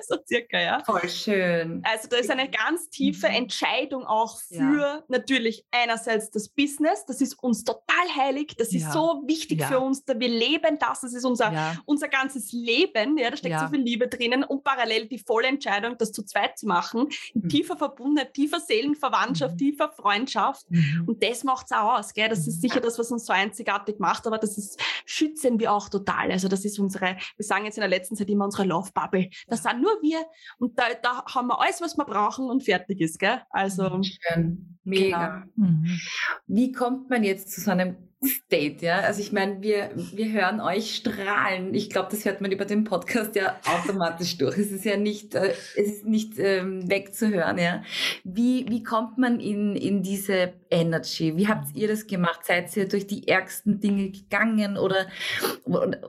[0.07, 0.83] so circa, ja.
[0.85, 1.81] Voll schön.
[1.83, 3.35] Also da ist eine ganz tiefe mhm.
[3.35, 5.03] Entscheidung auch für ja.
[5.07, 7.83] natürlich einerseits das Business, das ist uns total
[8.15, 12.51] heilig, das ist so wichtig für uns, wir leben das, das ist unser, unser ganzes
[12.51, 16.23] Leben, ja, da steckt so viel Liebe drinnen und parallel die volle Entscheidung, das zu
[16.23, 17.49] zweit zu machen, in mhm.
[17.49, 19.57] tiefer Verbundenheit, tiefer Seelenverwandtschaft, mhm.
[19.57, 20.69] tiefer Freundschaft.
[20.69, 21.03] Mhm.
[21.07, 22.13] Und das macht es auch aus.
[22.13, 22.29] Gell?
[22.29, 25.89] Das ist sicher das, was uns so einzigartig macht, aber das ist, schützen wir auch
[25.89, 26.31] total.
[26.31, 29.29] Also das ist unsere, wir sagen jetzt in der letzten Zeit immer unsere Love Bubble.
[29.47, 30.25] Das sind nur wir
[30.57, 33.19] und da, da haben wir alles, was wir brauchen und fertig ist.
[33.19, 33.41] Gell?
[33.49, 34.79] Also Schön.
[34.83, 35.45] Mega.
[35.55, 35.67] Genau.
[35.69, 35.99] Mhm.
[36.47, 38.99] Wie kommt man jetzt zu so einem State, ja?
[38.99, 41.73] Also ich meine, wir, wir hören euch strahlen.
[41.73, 44.57] Ich glaube, das hört man über den Podcast ja automatisch durch.
[44.57, 47.83] Es ist ja nicht, äh, es ist nicht ähm, wegzuhören, ja.
[48.23, 51.37] Wie, wie kommt man in, in diese Energy?
[51.37, 52.41] Wie habt ihr das gemacht?
[52.45, 55.07] Seid ihr durch die ärgsten Dinge gegangen oder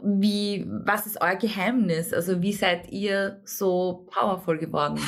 [0.03, 2.13] wie, was ist euer Geheimnis?
[2.13, 5.01] Also wie seid ihr so powerful geworden?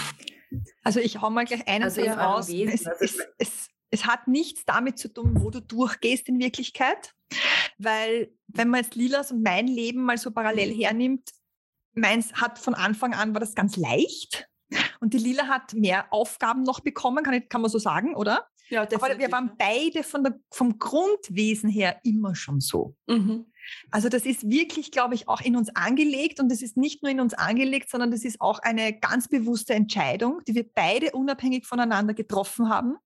[0.82, 2.48] Also ich hau mal gleich eines also raus.
[2.48, 7.14] Es, also es, es, es hat nichts damit zu tun, wo du durchgehst in Wirklichkeit,
[7.78, 10.80] weil wenn man jetzt Lilas und mein Leben mal so parallel mhm.
[10.80, 11.30] hernimmt,
[11.94, 14.48] meins hat von Anfang an war das ganz leicht
[15.00, 18.46] und die Lila hat mehr Aufgaben noch bekommen, kann, ich, kann man so sagen, oder?
[18.68, 19.14] Ja, definitiv.
[19.14, 22.96] Aber wir waren beide von der, vom Grundwesen her immer schon so.
[23.06, 23.46] Mhm.
[23.90, 27.10] Also das ist wirklich, glaube ich, auch in uns angelegt und es ist nicht nur
[27.10, 31.66] in uns angelegt, sondern das ist auch eine ganz bewusste Entscheidung, die wir beide unabhängig
[31.66, 32.96] voneinander getroffen haben,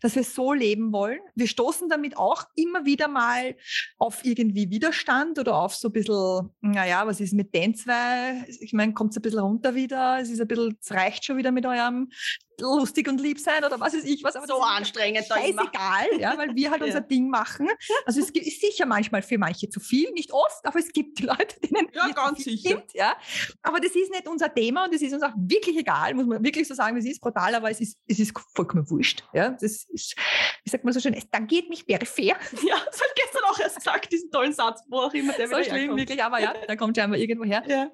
[0.00, 1.20] dass wir so leben wollen.
[1.34, 3.56] Wir stoßen damit auch immer wieder mal
[3.98, 8.44] auf irgendwie Widerstand oder auf so ein bisschen, naja, was ist mit den zwei?
[8.60, 10.18] Ich meine, kommt es ein bisschen runter wieder?
[10.20, 12.10] Es ist ein bisschen, es reicht schon wieder mit eurem
[12.60, 14.36] lustig und lieb sein oder was ist ich was.
[14.36, 15.26] Aber so anstrengend.
[15.26, 16.86] Scheißegal, ja, weil wir halt ja.
[16.86, 17.68] unser Ding machen.
[18.04, 21.60] Also es ist sicher manchmal für manche zu viel, nicht oft, aber es gibt Leute,
[21.60, 22.70] denen ja, ganz sicher.
[22.70, 23.16] Stimmt, ja.
[23.62, 26.42] Aber das ist nicht unser Thema und es ist uns auch wirklich egal, muss man
[26.44, 29.24] wirklich so sagen, es ist brutal, aber es ist, es ist vollkommen wurscht.
[29.32, 29.50] Ja.
[29.50, 30.16] Das ist,
[30.64, 32.36] wie sagt man so schön, es tangiert mich peripher.
[32.62, 35.62] Ja, das ich gestern auch erst gesagt, diesen tollen Satz, wo auch immer der so
[35.62, 35.98] schlimm, herkommt.
[35.98, 37.62] wirklich, aber ja, da kommt scheinbar irgendwo her.
[37.66, 37.90] Ja.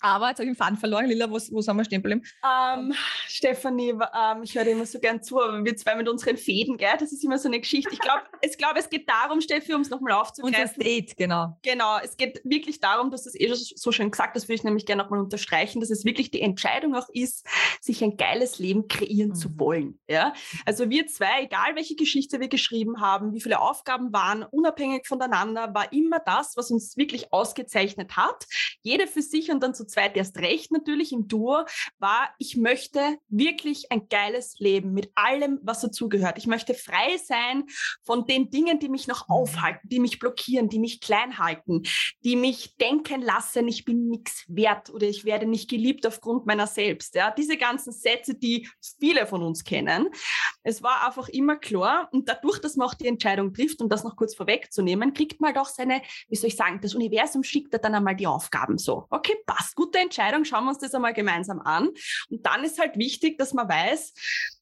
[0.00, 1.06] Aber jetzt habe ich den Faden verloren.
[1.06, 2.22] Lila, wo, wo sind wir stehen geblieben?
[2.44, 2.92] Ähm,
[3.26, 6.76] Stefanie, ähm, ich höre dir immer so gern zu, aber wir zwei mit unseren Fäden,
[6.76, 6.96] gell?
[6.98, 7.90] das ist immer so eine Geschichte.
[7.92, 10.60] Ich glaube, es, glaub, es geht darum, Steffi, um es nochmal aufzugreifen.
[10.60, 11.56] Unser State, genau.
[11.62, 14.86] Genau, es geht wirklich darum, dass das eh so schön gesagt das würde ich nämlich
[14.86, 17.46] gerne nochmal unterstreichen, dass es wirklich die Entscheidung auch ist,
[17.80, 19.34] sich ein geiles Leben kreieren mhm.
[19.34, 19.98] zu wollen.
[20.08, 20.32] Ja?
[20.64, 25.74] Also wir zwei, egal welche Geschichte wir geschrieben haben, wie viele Aufgaben waren, unabhängig voneinander,
[25.74, 28.46] war immer das, was uns wirklich ausgezeichnet hat.
[28.82, 31.64] Jede für sich und dann zu zweit erst recht natürlich im Duo,
[31.98, 36.38] war, ich möchte wirklich ein geiles Leben mit allem, was dazugehört.
[36.38, 37.64] Ich möchte frei sein
[38.02, 39.34] von den Dingen, die mich noch mhm.
[39.34, 41.82] aufhalten, die mich blockieren, die mich klein halten,
[42.24, 46.66] die mich denken lassen, ich bin nichts wert oder ich werde nicht geliebt aufgrund meiner
[46.66, 47.14] selbst.
[47.14, 50.08] Ja, diese ganzen Sätze, die viele von uns kennen.
[50.62, 54.04] Es war einfach immer klar und dadurch, dass man auch die Entscheidung trifft, um das
[54.04, 57.94] noch kurz vorwegzunehmen, kriegt man doch seine, wie soll ich sagen, das Universum schickt dann
[57.94, 59.06] einmal die Aufgaben so.
[59.10, 61.88] Okay, passt, gute Entscheidung, schauen wir uns das einmal gemeinsam an.
[62.28, 64.12] Und dann ist halt wichtig, dass man weiß,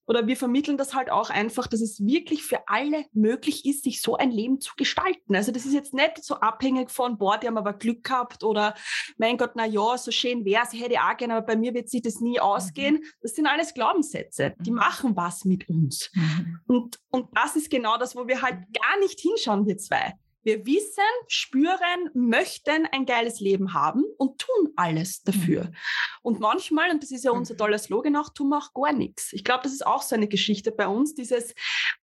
[0.07, 4.01] oder wir vermitteln das halt auch einfach, dass es wirklich für alle möglich ist, sich
[4.01, 5.37] so ein Leben zu gestalten.
[5.37, 8.75] Also das ist jetzt nicht so abhängig von, boah, die haben aber Glück gehabt oder
[9.19, 11.75] mein Gott, na ja, so schön wäre es, hätte ich auch gerne, aber bei mir
[11.75, 12.95] wird sich das nie ausgehen.
[12.95, 13.05] Mhm.
[13.21, 14.77] Das sind alles Glaubenssätze, die mhm.
[14.77, 16.11] machen was mit uns.
[16.15, 16.61] Mhm.
[16.67, 20.15] Und, und das ist genau das, wo wir halt gar nicht hinschauen, wir zwei.
[20.49, 25.65] Wir wissen, spüren, möchten ein geiles Leben haben und tun alles dafür.
[25.65, 25.75] Mhm.
[26.23, 27.59] Und manchmal, und das ist ja unser mhm.
[27.59, 29.35] toller Slogan auch, tun wir auch gar nichts.
[29.35, 31.55] Ich glaube, das ist auch so eine Geschichte bei uns, dieses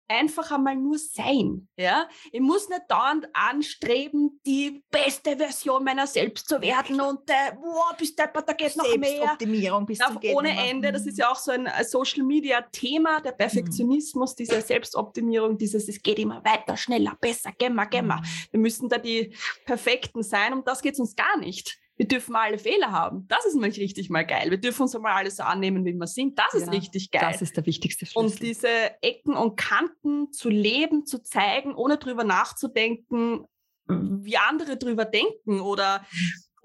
[0.07, 1.67] einfach einmal nur sein.
[1.77, 2.07] Ja?
[2.31, 7.95] Ich muss nicht dauernd anstreben, die beste Version meiner selbst zu werden und äh, wow,
[7.97, 9.09] bis der, da geht noch mehr.
[9.09, 10.91] Selbstoptimierung bis zum Ohne Ende.
[10.91, 13.37] Das ist ja auch so ein Social Media Thema, der mhm.
[13.37, 14.35] Perfektionismus, mhm.
[14.37, 18.17] diese Selbstoptimierung, dieses, es geht immer weiter, schneller, besser, gemma, gemma.
[18.17, 18.25] Mhm.
[18.51, 21.79] Wir müssen da die Perfekten sein, um das geht es uns gar nicht.
[21.97, 23.25] Wir dürfen mal alle Fehler haben.
[23.27, 24.51] Das ist mal richtig mal geil.
[24.51, 26.38] Wir dürfen uns mal alles so annehmen, wie wir sind.
[26.38, 27.21] Das ist richtig geil.
[27.31, 28.31] Das ist der wichtigste Schlüssel.
[28.31, 33.45] Und diese Ecken und Kanten zu leben, zu zeigen, ohne drüber nachzudenken,
[33.88, 36.05] wie andere drüber denken oder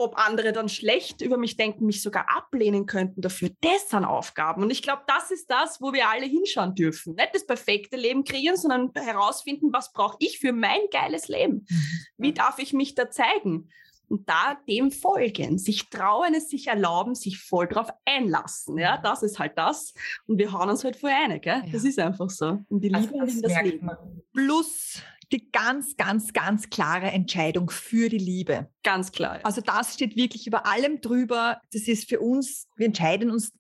[0.01, 3.51] ob andere dann schlecht über mich denken, mich sogar ablehnen könnten dafür.
[3.61, 4.63] Das sind Aufgaben.
[4.63, 7.15] Und ich glaube, das ist das, wo wir alle hinschauen dürfen.
[7.17, 11.67] Nicht das perfekte Leben kreieren, sondern herausfinden, was brauche ich für mein geiles Leben?
[11.69, 11.83] Mhm.
[12.17, 13.69] Wie darf ich mich da zeigen?
[14.11, 18.77] Und da dem folgen, sich trauen, es sich erlauben, sich voll drauf einlassen.
[18.77, 19.03] Ja, mhm.
[19.05, 19.95] das ist halt das.
[20.27, 21.63] Und wir hauen uns halt voll ein, gell?
[21.65, 21.73] Ja.
[21.73, 22.59] Das ist einfach so.
[22.69, 23.87] Und die Liebe also, in das Leben.
[23.87, 23.97] Man.
[24.35, 25.01] Plus
[25.33, 28.69] die ganz, ganz, ganz klare Entscheidung für die Liebe.
[28.83, 29.39] Ganz klar.
[29.39, 29.45] Ja.
[29.45, 31.61] Also das steht wirklich über allem drüber.
[31.73, 33.53] Das ist für uns, wir entscheiden uns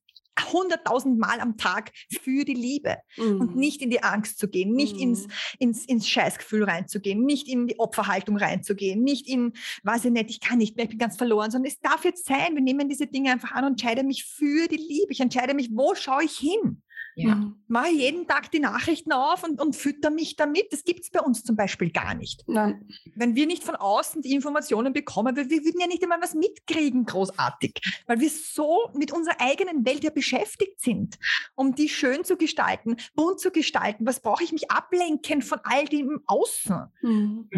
[0.52, 3.40] hunderttausend Mal am Tag für die Liebe mhm.
[3.40, 5.02] und nicht in die Angst zu gehen, nicht mhm.
[5.02, 5.26] ins,
[5.58, 10.40] ins, ins Scheißgefühl reinzugehen, nicht in die Opferhaltung reinzugehen, nicht in, weiß ich nicht, ich
[10.40, 13.06] kann nicht mehr, ich bin ganz verloren, sondern es darf jetzt sein, wir nehmen diese
[13.06, 15.12] Dinge einfach an und entscheide mich für die Liebe.
[15.12, 16.82] Ich entscheide mich, wo schaue ich hin?
[17.20, 17.34] Ja.
[17.34, 17.56] Mhm.
[17.68, 20.72] Mache jeden Tag die Nachrichten auf und, und fütter mich damit.
[20.72, 22.42] Das gibt es bei uns zum Beispiel gar nicht.
[22.46, 22.88] Nein.
[23.14, 26.34] Wenn wir nicht von außen die Informationen bekommen, wir, wir würden ja nicht einmal was
[26.34, 31.18] mitkriegen, großartig, weil wir so mit unserer eigenen Welt ja beschäftigt sind,
[31.54, 34.06] um die schön zu gestalten, bunt zu gestalten.
[34.06, 36.86] Was brauche ich mich ablenken von all dem Außen?
[37.02, 37.48] Mhm.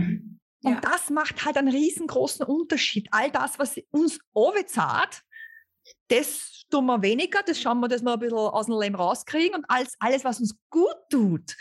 [0.65, 0.81] Und ja.
[0.81, 3.09] das macht halt einen riesengroßen Unterschied.
[3.11, 4.21] All das, was uns
[4.67, 5.23] zahlt,
[6.09, 9.57] das tun wir weniger, das schauen wir, dass wir ein bisschen aus dem Leben rauskriegen
[9.57, 11.57] und alles, alles, was uns gut tut,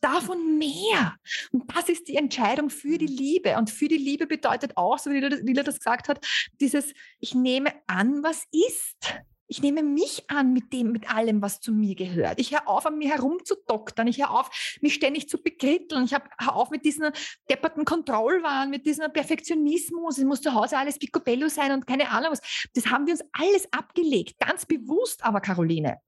[0.00, 1.16] davon mehr.
[1.52, 3.56] Und das ist die Entscheidung für die Liebe.
[3.56, 6.24] Und für die Liebe bedeutet auch, so wie Lila das gesagt hat,
[6.60, 9.14] dieses, ich nehme an, was ist.
[9.46, 12.40] Ich nehme mich an mit dem, mit allem, was zu mir gehört.
[12.40, 14.06] Ich höre auf, an mir herumzudoktern.
[14.06, 16.04] Ich höre auf, mich ständig zu bekritteln.
[16.04, 17.10] Ich höre auf mit diesen
[17.50, 20.18] depperten Kontrollwahn, mit diesem Perfektionismus.
[20.18, 22.68] Es muss zu Hause alles picobello sein und keine Ahnung was.
[22.74, 24.38] Das haben wir uns alles abgelegt.
[24.38, 25.98] Ganz bewusst aber, Caroline.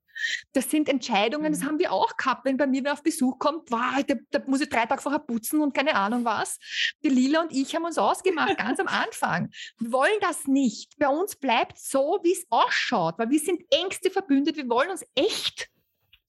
[0.52, 1.66] Das sind Entscheidungen, das mhm.
[1.66, 4.60] haben wir auch gehabt, wenn bei mir wer auf Besuch kommt, wow, da, da, muss
[4.60, 6.58] ich drei Tage vorher putzen und keine Ahnung was.
[7.04, 9.50] Die Lila und ich haben uns ausgemacht, ganz am Anfang.
[9.78, 10.98] Wir wollen das nicht.
[10.98, 15.04] Bei uns bleibt so, wie es ausschaut, weil wir sind engste verbündet, wir wollen uns
[15.14, 15.70] echt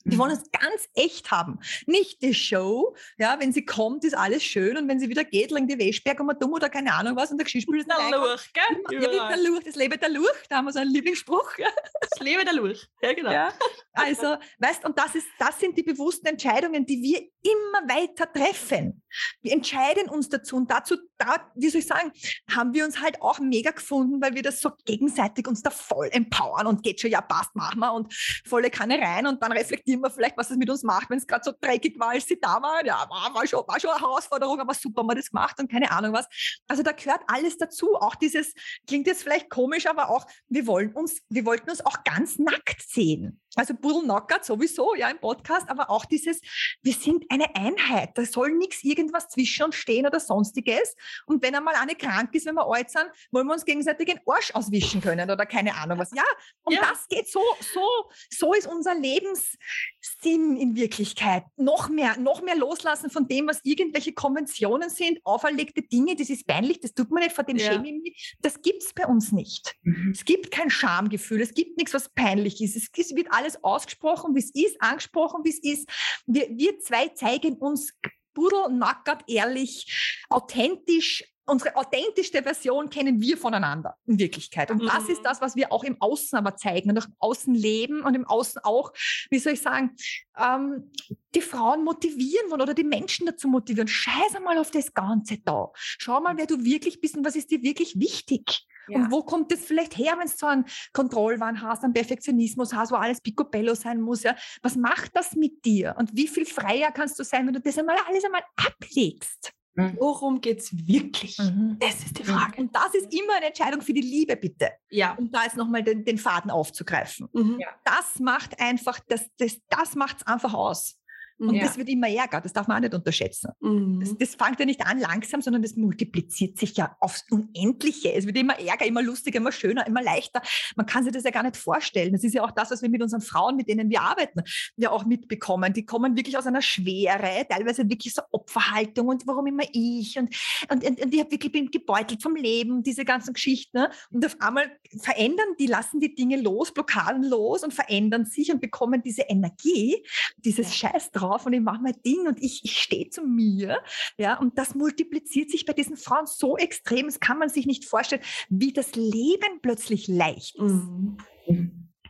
[0.08, 0.42] die wollen mhm.
[0.42, 1.60] es ganz echt haben.
[1.86, 2.96] Nicht die Show.
[3.18, 6.20] Ja, wenn sie kommt, ist alles schön und wenn sie wieder geht, lang die Wäschberg
[6.20, 9.02] und man dumm oder keine Ahnung was und der Geschirrspüler ist der Luch, gell?
[9.02, 11.58] Ja, der Luch, das Leben der Luch, da haben wir so einen Lieblingsspruch.
[11.58, 11.68] Ja.
[12.00, 13.32] Das Leben der Luch, ja genau.
[13.32, 13.54] Ja,
[13.98, 19.02] also, weißt, und das, ist, das sind die bewussten Entscheidungen, die wir immer weiter treffen.
[19.42, 22.12] Wir entscheiden uns dazu und dazu, da, wie soll ich sagen,
[22.52, 26.10] haben wir uns halt auch mega gefunden, weil wir das so gegenseitig uns da voll
[26.12, 28.14] empowern und geht schon, ja passt, machen wir und
[28.46, 31.28] volle Kanne rein und dann reflektieren wir vielleicht, was es mit uns macht, wenn es
[31.28, 32.86] gerade so dreckig war, als sie da waren.
[32.86, 35.72] Ja, war, war, schon, war schon eine Herausforderung, aber super haben wir das gemacht und
[35.72, 36.28] keine Ahnung was.
[36.68, 37.96] Also da gehört alles dazu.
[37.96, 38.54] Auch dieses,
[38.88, 42.82] klingt jetzt vielleicht komisch, aber auch, wir wollen uns, wir wollten uns auch ganz nackt
[42.82, 43.42] sehen.
[43.58, 44.08] Also Budel
[44.44, 46.40] sowieso, ja, im Podcast, aber auch dieses,
[46.84, 48.12] wir sind eine Einheit.
[48.16, 50.96] Da soll nichts irgendwas zwischen uns stehen oder sonstiges.
[51.26, 54.20] Und wenn einmal eine krank ist, wenn wir alt sind, wollen wir uns gegenseitig den
[54.28, 56.12] Arsch auswischen können oder keine Ahnung was.
[56.14, 56.24] Ja,
[56.64, 56.82] und ja.
[56.82, 57.42] das geht so,
[57.74, 57.82] so,
[58.30, 61.44] so ist unser Lebenssinn in Wirklichkeit.
[61.56, 66.46] Noch mehr, noch mehr loslassen von dem, was irgendwelche Konventionen sind, auferlegte Dinge, das ist
[66.46, 67.72] peinlich, das tut man nicht vor dem ja.
[67.72, 68.04] Schämen.
[68.40, 69.76] Das gibt es bei uns nicht.
[69.82, 70.12] Mhm.
[70.12, 72.76] Es gibt kein Schamgefühl, es gibt nichts, was peinlich ist.
[72.76, 75.90] Es, es wird alles alles ausgesprochen, wie es ist, angesprochen, wie es ist.
[76.26, 77.94] Wir, wir zwei zeigen uns
[78.34, 84.70] pudelnackert, ehrlich, authentisch, unsere authentischste Version kennen wir voneinander in Wirklichkeit.
[84.70, 84.88] Und mhm.
[84.88, 85.24] das ist mhm.
[85.24, 88.26] das, was wir auch im Außen aber zeigen und auch im Außen leben und im
[88.26, 88.92] Außen auch,
[89.30, 89.96] wie soll ich sagen,
[90.38, 90.92] ähm,
[91.34, 93.88] die Frauen motivieren wollen oder die Menschen dazu motivieren.
[93.88, 95.72] Scheiß mal auf das Ganze da.
[95.74, 98.66] Schau mal, wer du wirklich bist und was ist dir wirklich wichtig.
[98.90, 98.98] Ja.
[98.98, 102.92] Und wo kommt das vielleicht her, wenn du so einen Kontrollwahn hast, einen Perfektionismus hast,
[102.92, 104.24] wo alles picobello sein muss?
[104.24, 104.36] Ja?
[104.62, 105.96] Was macht das mit dir?
[105.98, 109.54] Und wie viel freier kannst du sein, wenn du das einmal alles einmal ablegst?
[109.78, 109.96] Mhm.
[110.00, 111.38] Worum geht es wirklich?
[111.38, 111.78] Mhm.
[111.80, 112.36] Das ist die mhm.
[112.36, 112.62] Frage.
[112.62, 114.72] Und das ist immer eine Entscheidung für die Liebe, bitte.
[114.90, 115.14] Ja.
[115.14, 117.30] Um da jetzt nochmal den, den Faden aufzugreifen.
[117.32, 117.60] Mhm.
[117.60, 117.68] Ja.
[117.86, 121.00] Das macht einfach, das, das, das macht es einfach aus.
[121.40, 121.66] Und ja.
[121.66, 123.52] das wird immer ärger, das darf man auch nicht unterschätzen.
[123.60, 124.00] Mhm.
[124.00, 128.12] Das, das fängt ja nicht an langsam, sondern das multipliziert sich ja aufs Unendliche.
[128.14, 130.42] Es wird immer ärger, immer lustiger, immer schöner, immer leichter.
[130.76, 132.14] Man kann sich das ja gar nicht vorstellen.
[132.14, 134.42] Das ist ja auch das, was wir mit unseren Frauen, mit denen wir arbeiten,
[134.78, 135.74] ja auch mitbekommen.
[135.74, 140.36] Die kommen wirklich aus einer Schwere, teilweise wirklich so Opferhaltung und warum immer ich und,
[140.72, 143.78] und, und, und ich habe wirklich bin gebeutelt vom Leben, diese ganzen Geschichten.
[143.78, 143.92] Ne?
[144.12, 144.72] Und auf einmal
[145.02, 150.04] verändern die, lassen die Dinge los, Blockaden los und verändern sich und bekommen diese Energie,
[150.38, 153.78] dieses Scheiß drauf drauf und ich mache mein Ding und ich, ich stehe zu mir.
[154.18, 157.86] Ja, und das multipliziert sich bei diesen Frauen so extrem, das kann man sich nicht
[157.86, 160.62] vorstellen, wie das Leben plötzlich leicht ist.
[160.62, 161.18] Mhm.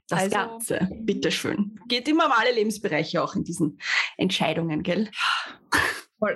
[0.09, 1.79] Das also, Ganze, bitteschön.
[1.87, 3.79] Geht immer um alle Lebensbereiche auch in diesen
[4.15, 5.09] Entscheidungen, gell?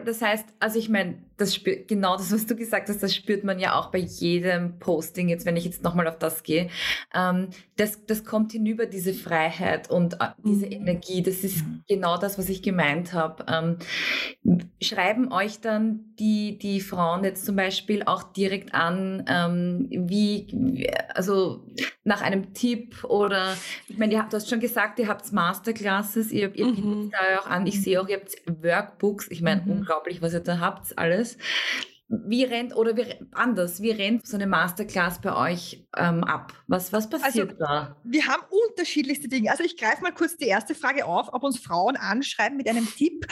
[0.05, 3.43] Das heißt, also ich meine, das spürt, genau das, was du gesagt hast, das spürt
[3.43, 6.69] man ja auch bei jedem Posting, jetzt wenn ich jetzt nochmal auf das gehe.
[7.15, 10.71] Ähm, das, das kommt hinüber, diese Freiheit und äh, diese mhm.
[10.71, 11.23] Energie.
[11.23, 11.83] Das ist mhm.
[11.87, 13.43] genau das, was ich gemeint habe.
[13.51, 20.87] Ähm, schreiben euch dann die, die Frauen jetzt zum Beispiel auch direkt an, ähm, wie,
[21.15, 21.65] also
[22.03, 23.55] nach einem Tipp oder,
[23.87, 27.11] ich meine, du hast schon gesagt, ihr habt Masterclasses, ihr, ihr bietet mhm.
[27.11, 27.65] da auch an.
[27.65, 29.27] Ich sehe auch, ihr habt Workbooks.
[29.29, 29.70] Ich meine, mhm.
[29.77, 31.37] Unglaublich, was ihr da habt, alles.
[32.07, 36.53] Wie rennt, oder wie, anders, wie rennt so eine Masterclass bei euch ähm, ab?
[36.67, 37.95] Was, was passiert also, da?
[38.03, 39.49] Wir haben unterschiedlichste Dinge.
[39.49, 42.85] Also ich greife mal kurz die erste Frage auf, ob uns Frauen anschreiben mit einem
[42.85, 43.25] Tipp,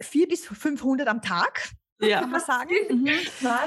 [0.00, 1.70] vier bis 500 am Tag.
[2.00, 2.26] Ja.
[2.26, 2.74] man sagen.
[2.94, 3.18] Mhm.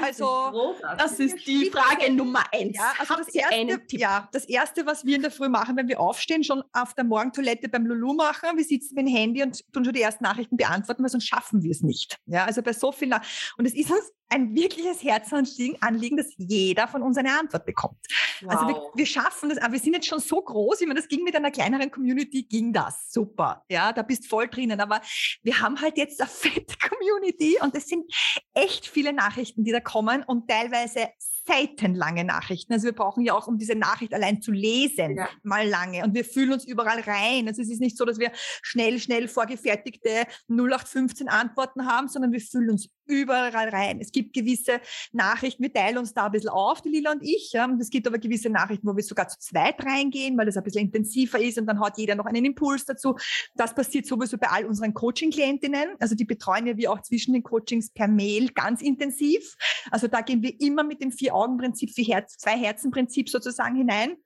[0.02, 0.52] Also
[0.96, 2.76] das ist die Frage Nummer eins.
[2.76, 6.00] Ja, also das erste, ja, das erste, was wir in der Früh machen, wenn wir
[6.00, 9.84] aufstehen, schon auf der Morgentoilette beim Lulu machen, wir sitzen mit dem Handy und tun
[9.84, 12.18] schon die ersten Nachrichten beantworten, weil sonst schaffen wir es nicht.
[12.26, 13.14] Ja, also bei so vielen,
[13.58, 17.98] und es ist uns ein wirkliches Herzensanliegen, dass jeder von uns eine Antwort bekommt.
[18.40, 18.50] Wow.
[18.50, 21.08] Also wir, wir, schaffen das, aber wir sind jetzt schon so groß, ich meine, das
[21.08, 23.64] ging mit einer kleineren Community, ging das super.
[23.70, 24.80] Ja, da bist voll drinnen.
[24.80, 25.00] Aber
[25.42, 28.04] wir haben halt jetzt eine fette Community und es sind
[28.54, 31.08] echt viele Nachrichten, die da kommen und teilweise
[31.48, 32.72] seitenlange Nachrichten.
[32.72, 35.28] Also wir brauchen ja auch, um diese Nachricht allein zu lesen, ja.
[35.42, 36.04] mal lange.
[36.04, 37.48] Und wir fühlen uns überall rein.
[37.48, 38.30] Also es ist nicht so, dass wir
[38.62, 44.00] schnell, schnell vorgefertigte 0815 Antworten haben, sondern wir fühlen uns überall rein.
[44.00, 44.80] Es gibt gewisse
[45.12, 47.52] Nachrichten, wir teilen uns da ein bisschen auf, die Lila und ich.
[47.52, 47.64] Ja.
[47.64, 50.62] Und es gibt aber gewisse Nachrichten, wo wir sogar zu zweit reingehen, weil das ein
[50.62, 53.16] bisschen intensiver ist und dann hat jeder noch einen Impuls dazu.
[53.54, 55.96] Das passiert sowieso bei all unseren Coaching-Klientinnen.
[55.98, 59.56] Also die betreuen ja wir auch zwischen den Coachings per Mail ganz intensiv.
[59.90, 64.16] Also da gehen wir immer mit dem Vier-Augen-Prinzip, Zwei-Herzen-Prinzip sozusagen hinein.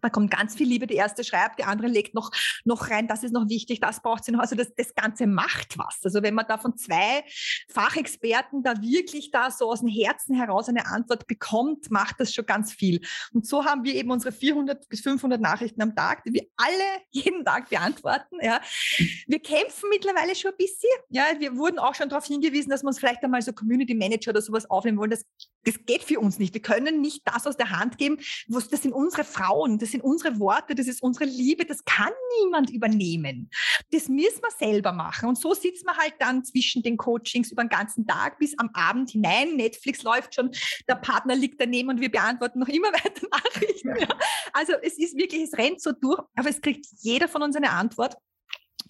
[0.00, 0.86] Da kommt ganz viel Liebe.
[0.86, 2.30] Die erste schreibt, die andere legt noch,
[2.64, 4.40] noch rein, das ist noch wichtig, das braucht sie noch.
[4.40, 5.98] Also das, das Ganze macht was.
[6.02, 7.24] Also wenn man da von zwei
[7.68, 12.46] Fachexperten da wirklich da so aus dem Herzen heraus eine Antwort bekommt, macht das schon
[12.46, 13.00] ganz viel.
[13.32, 16.70] Und so haben wir eben unsere 400 bis 500 Nachrichten am Tag, die wir alle
[17.10, 18.36] jeden Tag beantworten.
[18.40, 18.60] Ja.
[19.26, 20.90] Wir kämpfen mittlerweile schon ein bisschen.
[21.10, 24.30] Ja, wir wurden auch schon darauf hingewiesen, dass wir uns vielleicht einmal so Community Manager
[24.30, 25.10] oder sowas aufnehmen wollen.
[25.10, 25.24] Das,
[25.64, 26.54] das geht für uns nicht.
[26.54, 28.18] Wir können nicht das aus der Hand geben.
[28.48, 29.78] Das sind unsere Frauen.
[29.78, 33.50] Das das sind unsere Worte, das ist unsere Liebe, das kann niemand übernehmen.
[33.90, 35.28] Das müssen wir selber machen.
[35.28, 38.70] Und so sitzt man halt dann zwischen den Coachings über den ganzen Tag bis am
[38.72, 39.56] Abend hinein.
[39.56, 40.52] Netflix läuft schon,
[40.88, 43.96] der Partner liegt daneben und wir beantworten noch immer weiter Nachrichten.
[43.98, 44.08] Ja.
[44.52, 47.70] Also es ist wirklich, es rennt so durch, aber es kriegt jeder von uns eine
[47.70, 48.14] Antwort.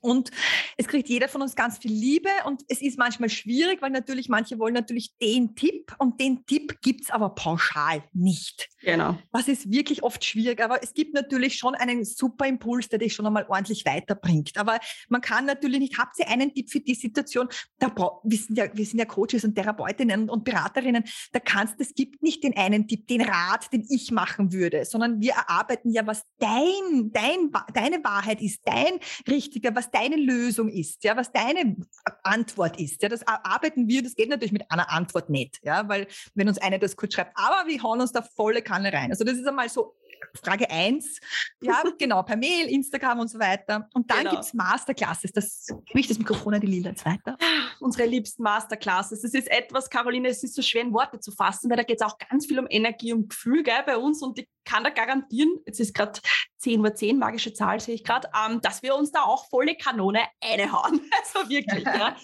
[0.00, 0.30] Und
[0.76, 4.28] es kriegt jeder von uns ganz viel Liebe und es ist manchmal schwierig, weil natürlich
[4.28, 8.68] manche wollen natürlich den Tipp und den Tipp gibt es aber pauschal nicht.
[8.82, 9.18] Genau.
[9.32, 13.14] Das ist wirklich oft schwierig, aber es gibt natürlich schon einen super Impuls, der dich
[13.14, 14.56] schon einmal ordentlich weiterbringt.
[14.56, 17.48] Aber man kann natürlich nicht, habt ihr einen Tipp für die Situation?
[17.78, 21.94] Da wir, sind ja, wir sind ja Coaches und Therapeutinnen und Beraterinnen, da kannst, es
[21.94, 26.06] gibt nicht den einen Tipp, den Rat, den ich machen würde, sondern wir erarbeiten ja,
[26.06, 31.76] was dein, dein, deine Wahrheit ist, dein richtiger, was deine Lösung ist, ja, was deine
[32.22, 33.02] Antwort ist.
[33.02, 36.58] Ja, das arbeiten wir, das geht natürlich mit einer Antwort nicht, ja, weil wenn uns
[36.58, 39.10] eine das kurz schreibt, aber wir hauen uns da volle Kanne rein.
[39.10, 39.94] Also das ist einmal so
[40.42, 41.20] Frage 1,
[41.60, 43.88] ja, genau, per Mail, Instagram und so weiter.
[43.94, 44.30] Und dann genau.
[44.32, 45.32] gibt es Masterclasses.
[45.32, 47.36] Das gebe ich das Mikrofon an die Lila jetzt weiter.
[47.80, 49.22] Unsere liebsten Masterclasses.
[49.22, 52.00] Das ist etwas, Caroline, es ist so schwer in Worte zu fassen, weil da geht
[52.00, 54.22] es auch ganz viel um Energie und Gefühl gell, bei uns.
[54.22, 56.20] Und ich kann da garantieren, jetzt ist gerade
[56.60, 59.74] 10 Uhr 10, magische Zahl sehe ich gerade, ähm, dass wir uns da auch volle
[59.74, 61.00] Kanone einhauen.
[61.20, 62.16] Also wirklich, ja.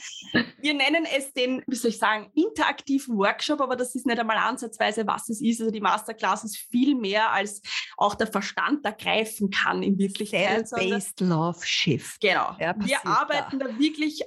[0.59, 4.39] Wir nennen es den, wie soll ich sagen, interaktiven Workshop, aber das ist nicht einmal
[4.39, 5.61] ansatzweise, was es ist.
[5.61, 7.61] Also die Masterclass ist viel mehr als
[7.97, 10.69] auch der Verstand da greifen kann in Wirklichkeit.
[10.71, 12.21] Based Love Shift.
[12.21, 12.57] Genau.
[12.59, 13.67] Ja, wir arbeiten da.
[13.67, 14.23] da wirklich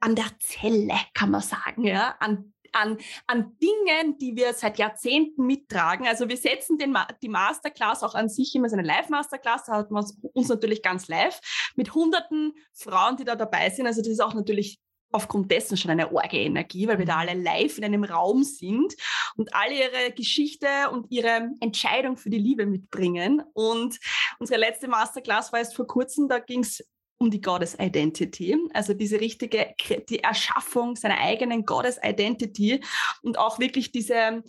[0.00, 5.46] an der Zelle, kann man sagen, ja, an an, an Dingen, die wir seit Jahrzehnten
[5.46, 6.06] mittragen.
[6.06, 9.90] Also wir setzen den, die Masterclass auch an sich immer so eine Live-Masterclass, da hat
[9.90, 11.40] man uns natürlich ganz live
[11.76, 13.86] mit hunderten Frauen, die da dabei sind.
[13.86, 14.78] Also das ist auch natürlich
[15.12, 18.94] aufgrund dessen schon eine Orge-Energie, weil wir da alle live in einem Raum sind
[19.36, 23.42] und alle ihre Geschichte und ihre Entscheidung für die Liebe mitbringen.
[23.52, 23.98] Und
[24.38, 26.84] unsere letzte Masterclass war erst vor kurzem, da ging es
[27.20, 29.74] um die Goddess Identity, also diese richtige,
[30.08, 32.82] die Erschaffung seiner eigenen Goddess Identity
[33.22, 34.42] und auch wirklich diese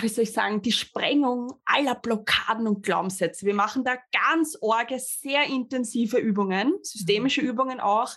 [0.00, 3.44] wie soll ich sagen, die Sprengung aller Blockaden und Glaubenssätze.
[3.44, 7.48] Wir machen da ganz orge, sehr intensive Übungen, systemische mhm.
[7.48, 8.12] Übungen auch.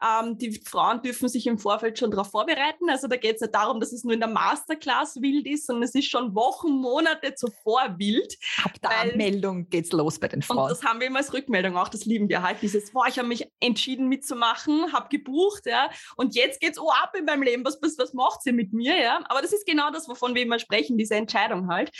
[0.00, 2.88] Ähm, die Frauen dürfen sich im Vorfeld schon darauf vorbereiten.
[2.88, 5.84] Also da geht es nicht darum, dass es nur in der Masterclass wild ist, sondern
[5.84, 8.36] es ist schon Wochen, Monate zuvor wild.
[8.62, 10.64] Ab der weil, Anmeldung geht's los bei den Frauen.
[10.64, 12.62] Und das haben wir immer als Rückmeldung auch, das lieben wir halt.
[12.62, 17.14] Dieses, boah, ich habe mich entschieden mitzumachen, habe gebucht, ja, und jetzt geht's oh ab
[17.18, 17.64] in meinem Leben.
[17.64, 19.20] Was, was, was macht sie mit mir, ja?
[19.28, 21.90] Aber das ist genau das, wovon wir immer sprechen, diese Entscheidung halt.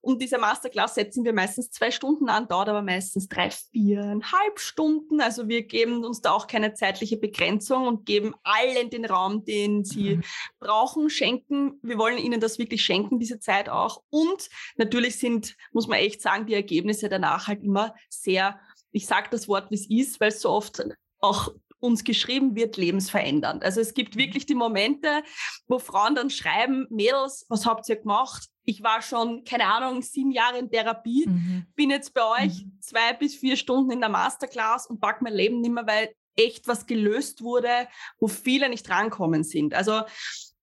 [0.00, 5.20] Und diese Masterclass setzen wir meistens zwei Stunden an, dauert aber meistens drei, viereinhalb Stunden.
[5.20, 9.84] Also wir geben uns da auch keine zeitliche Begrenzung und geben allen den Raum, den
[9.84, 10.24] sie mhm.
[10.58, 11.78] brauchen, schenken.
[11.82, 14.02] Wir wollen ihnen das wirklich schenken, diese Zeit auch.
[14.10, 18.58] Und natürlich sind, muss man echt sagen, die Ergebnisse danach halt immer sehr
[18.92, 20.82] ich sage das Wort, wie es ist, weil es so oft
[21.20, 21.52] auch
[21.86, 23.64] uns geschrieben wird, lebensverändernd.
[23.64, 25.22] Also es gibt wirklich die Momente,
[25.66, 28.48] wo Frauen dann schreiben, Mädels, was habt ihr gemacht?
[28.64, 31.66] Ich war schon, keine Ahnung, sieben Jahre in Therapie, mhm.
[31.74, 32.78] bin jetzt bei euch mhm.
[32.80, 36.68] zwei bis vier Stunden in der Masterclass und pack mein Leben nicht mehr, weil echt
[36.68, 39.72] was gelöst wurde, wo viele nicht rankommen sind.
[39.72, 40.02] Also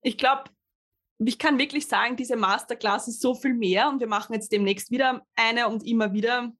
[0.02, 0.44] ich glaube,
[1.20, 4.92] ich kann wirklich sagen, diese Masterclass ist so viel mehr und wir machen jetzt demnächst
[4.92, 6.52] wieder eine und immer wieder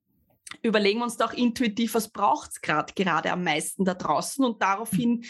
[0.62, 4.62] überlegen wir uns doch intuitiv, was braucht es gerade gerade am meisten da draußen und
[4.62, 5.24] daraufhin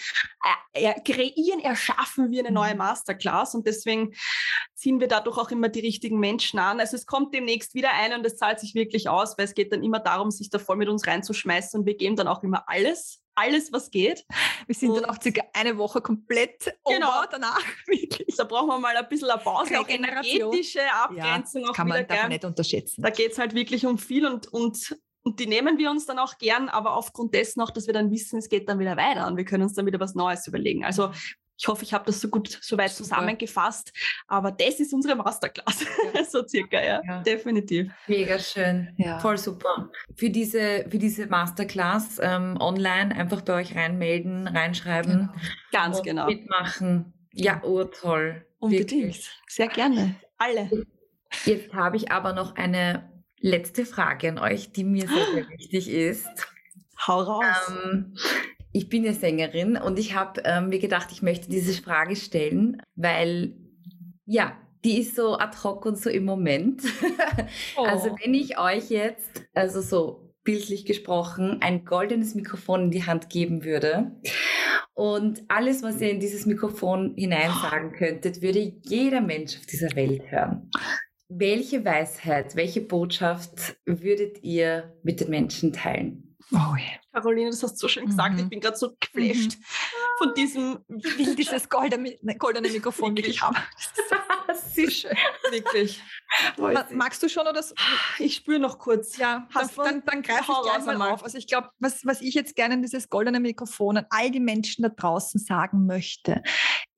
[0.72, 2.78] äh, kreieren, erschaffen wir eine neue mhm.
[2.78, 4.14] Masterclass und deswegen
[4.74, 6.80] ziehen wir dadurch auch immer die richtigen Menschen an.
[6.80, 9.72] Also es kommt demnächst wieder eine und es zahlt sich wirklich aus, weil es geht
[9.72, 12.68] dann immer darum, sich da voll mit uns reinzuschmeißen und wir geben dann auch immer
[12.68, 14.24] alles alles, was geht.
[14.66, 17.08] Wir sind und dann auch circa eine Woche komplett genau.
[17.08, 17.62] over danach.
[17.86, 18.36] Wirklich.
[18.36, 21.62] Da brauchen wir mal ein bisschen eine Pause, auch energetische Abgrenzung.
[21.62, 23.02] Ja, auch kann man wieder, nicht unterschätzen.
[23.02, 26.18] Da geht es halt wirklich um viel und, und, und die nehmen wir uns dann
[26.18, 29.26] auch gern, aber aufgrund dessen auch, dass wir dann wissen, es geht dann wieder weiter
[29.26, 30.84] und wir können uns dann wieder was Neues überlegen.
[30.84, 31.10] Also
[31.56, 33.08] ich hoffe, ich habe das so gut soweit Super.
[33.08, 33.92] zusammengefasst.
[34.26, 35.86] Aber das ist unsere Masterclass.
[36.14, 36.24] Ja.
[36.30, 37.00] so circa, ja.
[37.06, 37.22] ja.
[37.22, 37.92] Definitiv.
[38.06, 38.94] Mega schön.
[38.96, 39.18] Ja.
[39.20, 39.90] Voll super.
[40.16, 45.30] Für diese, für diese Masterclass ähm, online einfach bei euch reinmelden, reinschreiben.
[45.30, 45.32] Genau.
[45.72, 46.26] Ganz genau.
[46.26, 47.12] Mitmachen.
[47.32, 48.46] Ja, urtoll.
[48.58, 48.90] Unbedingt.
[48.90, 49.30] Wirklich.
[49.48, 50.16] Sehr gerne.
[50.38, 50.86] Alle.
[51.44, 55.88] Jetzt habe ich aber noch eine letzte Frage an euch, die mir sehr, sehr wichtig
[55.88, 56.28] ist.
[57.06, 57.44] Hau raus.
[57.68, 58.16] Ähm,
[58.74, 62.82] ich bin ja Sängerin und ich habe ähm, mir gedacht, ich möchte diese Frage stellen,
[62.96, 63.54] weil
[64.26, 66.82] ja, die ist so ad hoc und so im Moment.
[67.76, 67.84] oh.
[67.84, 73.30] Also wenn ich euch jetzt, also so bildlich gesprochen, ein goldenes Mikrofon in die Hand
[73.30, 74.10] geben würde
[74.92, 80.32] und alles, was ihr in dieses Mikrofon hineinsagen könntet, würde jeder Mensch auf dieser Welt
[80.32, 80.68] hören.
[81.28, 86.23] Welche Weisheit, welche Botschaft würdet ihr mit den Menschen teilen?
[86.52, 87.00] Oh, yeah.
[87.12, 88.34] Caroline, das hast du so schön gesagt.
[88.34, 88.40] Mhm.
[88.40, 89.64] Ich bin gerade so geflasht mhm.
[90.18, 93.56] von diesem, wie dieses goldene, goldene Mikrofon wirklich habe.
[94.54, 95.16] Sehr schön.
[95.50, 96.02] Wirklich.
[96.90, 97.62] Magst du schon oder?
[97.62, 97.74] So?
[98.18, 99.16] Ich spüre noch kurz.
[99.16, 101.22] Ja, dann, dann, dann greife ich gleich mal auf.
[101.24, 104.40] Also ich glaube, was, was ich jetzt gerne in dieses goldene Mikrofon an all die
[104.40, 106.42] Menschen da draußen sagen möchte,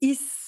[0.01, 0.46] ist,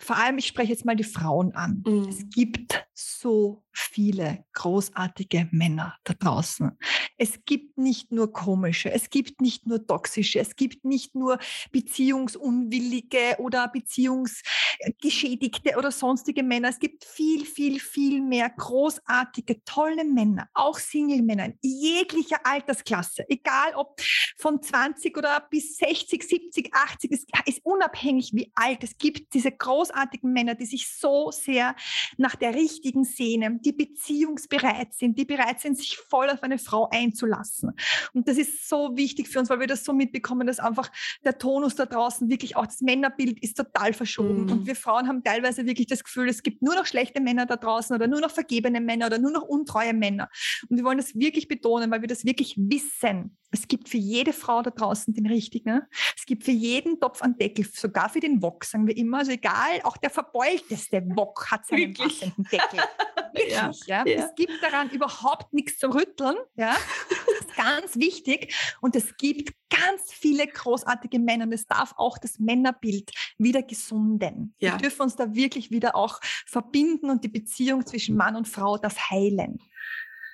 [0.00, 1.84] vor allem, ich spreche jetzt mal die Frauen an.
[1.86, 2.08] Mhm.
[2.08, 6.72] Es gibt so viele großartige Männer da draußen.
[7.16, 11.38] Es gibt nicht nur komische, es gibt nicht nur toxische, es gibt nicht nur
[11.70, 16.70] beziehungsunwillige oder beziehungsgeschädigte oder sonstige Männer.
[16.70, 23.74] Es gibt viel, viel, viel mehr großartige, tolle Männer, auch Single-Männer in jeglicher Altersklasse, egal
[23.76, 24.00] ob
[24.36, 28.82] von 20 oder bis 60, 70, 80, es ist unabhängig wie alt.
[28.82, 29.89] Es gibt diese großartigen
[30.22, 31.74] Männer, die sich so sehr
[32.16, 36.88] nach der richtigen sehnen, die beziehungsbereit sind, die bereit sind, sich voll auf eine Frau
[36.90, 37.72] einzulassen.
[38.12, 40.90] Und das ist so wichtig für uns, weil wir das so mitbekommen, dass einfach
[41.24, 44.44] der Tonus da draußen wirklich auch das Männerbild ist total verschoben.
[44.44, 44.52] Mhm.
[44.52, 47.56] Und wir Frauen haben teilweise wirklich das Gefühl, es gibt nur noch schlechte Männer da
[47.56, 50.28] draußen oder nur noch vergebene Männer oder nur noch untreue Männer.
[50.68, 53.36] Und wir wollen das wirklich betonen, weil wir das wirklich wissen.
[53.50, 55.82] Es gibt für jede Frau da draußen den richtigen.
[56.16, 59.18] Es gibt für jeden Topf einen Deckel, sogar für den Wok, sagen wir immer.
[59.18, 62.20] Also egal, auch der verbeulteste Wok hat seinen Wirklich?
[62.20, 62.80] passenden Deckel.
[63.32, 64.06] Wirklich, ja, ja.
[64.06, 64.26] ja.
[64.26, 66.36] Es gibt daran überhaupt nichts zu rütteln.
[66.56, 66.76] Ja.
[67.08, 68.54] Das ist ganz wichtig.
[68.80, 71.44] Und es gibt ganz viele großartige Männer.
[71.44, 74.54] Und es darf auch das Männerbild wieder gesunden.
[74.58, 74.72] Ja.
[74.72, 78.78] Wir dürfen uns da wirklich wieder auch verbinden und die Beziehung zwischen Mann und Frau,
[78.78, 79.58] das heilen.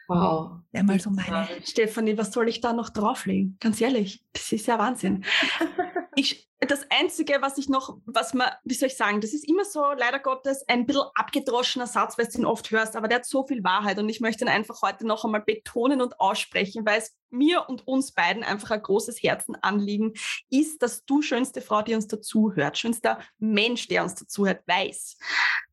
[0.09, 0.61] Wow.
[0.73, 1.49] Ja, mal so meine.
[1.65, 3.57] Stefanie, was soll ich da noch drauflegen?
[3.61, 5.25] Ganz ehrlich, das ist ja Wahnsinn.
[6.17, 9.65] ich, das Einzige, was ich noch, was man, wie soll ich sagen, das ist immer
[9.65, 13.27] so, leider Gottes, ein bisschen abgedroschener Satz, weil du ihn oft hörst, aber der hat
[13.27, 16.99] so viel Wahrheit und ich möchte ihn einfach heute noch einmal betonen und aussprechen, weil
[16.99, 20.15] es mir und uns beiden einfach ein großes Herzenanliegen
[20.49, 25.19] ist, dass du, schönste Frau, die uns dazuhört, schönster Mensch, der uns dazuhört, weiß,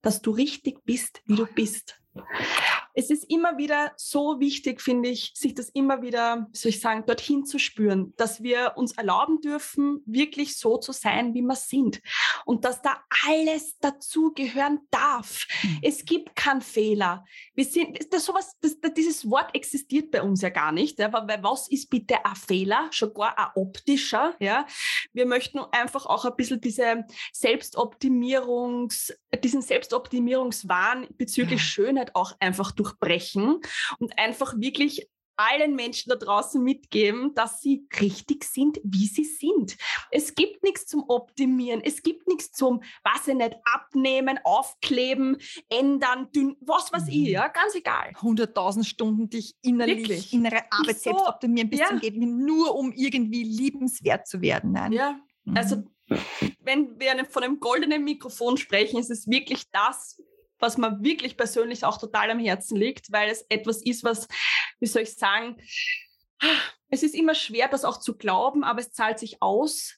[0.01, 2.02] dass du richtig bist, wie du bist
[2.95, 7.05] es ist immer wieder so wichtig, finde ich, sich das immer wieder, soll ich sagen,
[7.05, 12.01] dorthin zu spüren, dass wir uns erlauben dürfen, wirklich so zu sein, wie wir sind.
[12.45, 15.47] Und dass da alles dazugehören darf.
[15.63, 15.79] Mhm.
[15.81, 17.25] Es gibt keinen Fehler.
[17.55, 20.99] Wir sind, das sowas, das, dieses Wort existiert bei uns ja gar nicht.
[20.99, 22.89] Ja, weil was ist bitte ein Fehler?
[22.91, 24.35] Schon gar ein optischer.
[24.39, 24.67] Ja?
[25.13, 31.65] Wir möchten einfach auch ein bisschen diese Selbstoptimierungs, diesen Selbstoptimierungswahn bezüglich ja.
[32.03, 33.59] Schönheit auch einfach durchbrechen
[33.99, 39.75] und einfach wirklich allen Menschen da draußen mitgeben, dass sie richtig sind, wie sie sind.
[40.11, 45.37] Es gibt nichts zum Optimieren, es gibt nichts zum, was ich nicht, abnehmen, aufkleben,
[45.69, 47.25] ändern, dünn, was weiß ich, mhm.
[47.29, 48.11] ja, ganz egal.
[48.13, 50.33] 100.000 Stunden dich innerlich, Wirklich?
[50.33, 51.87] innere Arbeit so, selbst optimieren bis ja.
[51.87, 54.73] zum Gehen, nur um irgendwie liebenswert zu werden.
[54.73, 54.91] Nein.
[54.91, 55.19] Ja,
[55.55, 56.19] also mhm.
[56.59, 60.21] wenn wir von einem goldenen Mikrofon sprechen, ist es wirklich das,
[60.63, 64.27] was mir wirklich persönlich auch total am Herzen liegt, weil es etwas ist, was,
[64.79, 65.57] wie soll ich sagen,
[66.89, 69.95] es ist immer schwer, das auch zu glauben, aber es zahlt sich aus,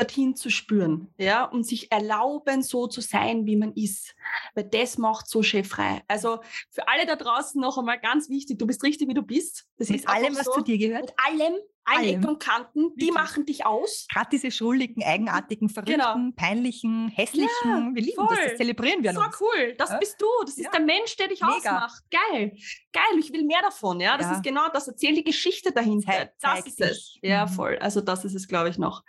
[0.00, 4.14] dorthin zu spüren, ja, und sich erlauben, so zu sein, wie man ist.
[4.54, 6.02] Weil das macht so schön frei.
[6.08, 6.40] Also
[6.70, 9.66] für alle da draußen noch einmal ganz wichtig, du bist richtig, wie du bist.
[9.76, 10.52] Das Mit ist allem, was so.
[10.52, 11.02] zu dir gehört.
[11.02, 14.06] Mit allem, allen Ecken und Kanten, die machen dich aus.
[14.12, 16.32] Gerade diese schuldigen, eigenartigen, verrückten, genau.
[16.36, 18.36] peinlichen, hässlichen, ja, wir lieben voll.
[18.36, 19.40] das, das zelebrieren wir so uns.
[19.40, 19.98] cool, das ja?
[19.98, 20.70] bist du, das ist ja.
[20.70, 21.54] der Mensch, der dich Mega.
[21.54, 22.02] ausmacht.
[22.10, 22.56] Geil,
[22.92, 26.64] geil, ich will mehr davon, ja, das ist genau das, erzähl die Geschichte dahinter, Zeig,
[26.64, 27.18] das ist es.
[27.22, 27.50] Ja, mhm.
[27.50, 29.02] voll, also das ist es, glaube ich, noch,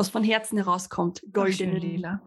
[0.00, 2.22] was von Herzen herauskommt, goldene Lila.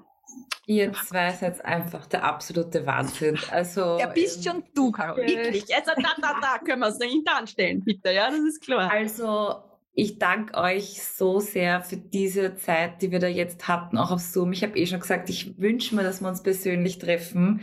[0.68, 3.38] Ihr zwei seid einfach der absolute Wahnsinn.
[3.52, 5.44] Also, ja, bist schon du, Caroline.
[5.44, 5.76] Wirklich.
[5.76, 8.12] Also da, da, da können wir es nicht anstellen, bitte.
[8.12, 8.90] Ja, das ist klar.
[8.92, 9.56] Also
[9.96, 14.22] ich danke euch so sehr für diese Zeit, die wir da jetzt hatten, auch auf
[14.22, 14.54] Zoom.
[14.54, 17.62] Ich habe eh schon gesagt, ich wünsche mir, dass wir uns persönlich treffen.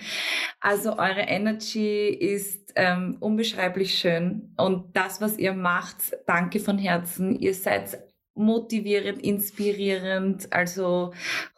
[0.61, 7.35] Also eure Energy ist ähm, unbeschreiblich schön und das, was ihr macht, danke von Herzen.
[7.37, 8.10] Ihr seid
[8.41, 10.53] motivierend, inspirierend.
[10.53, 11.13] Also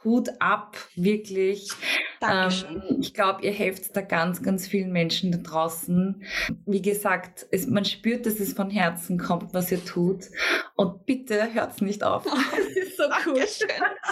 [0.04, 1.70] Hut ab, wirklich.
[2.28, 6.22] Ähm, ich glaube, ihr helft da ganz, ganz vielen Menschen da draußen.
[6.66, 10.26] Wie gesagt, es, man spürt, dass es von Herzen kommt, was ihr tut.
[10.76, 12.24] Und bitte hört es nicht auf.
[12.52, 13.44] Das ist so cool.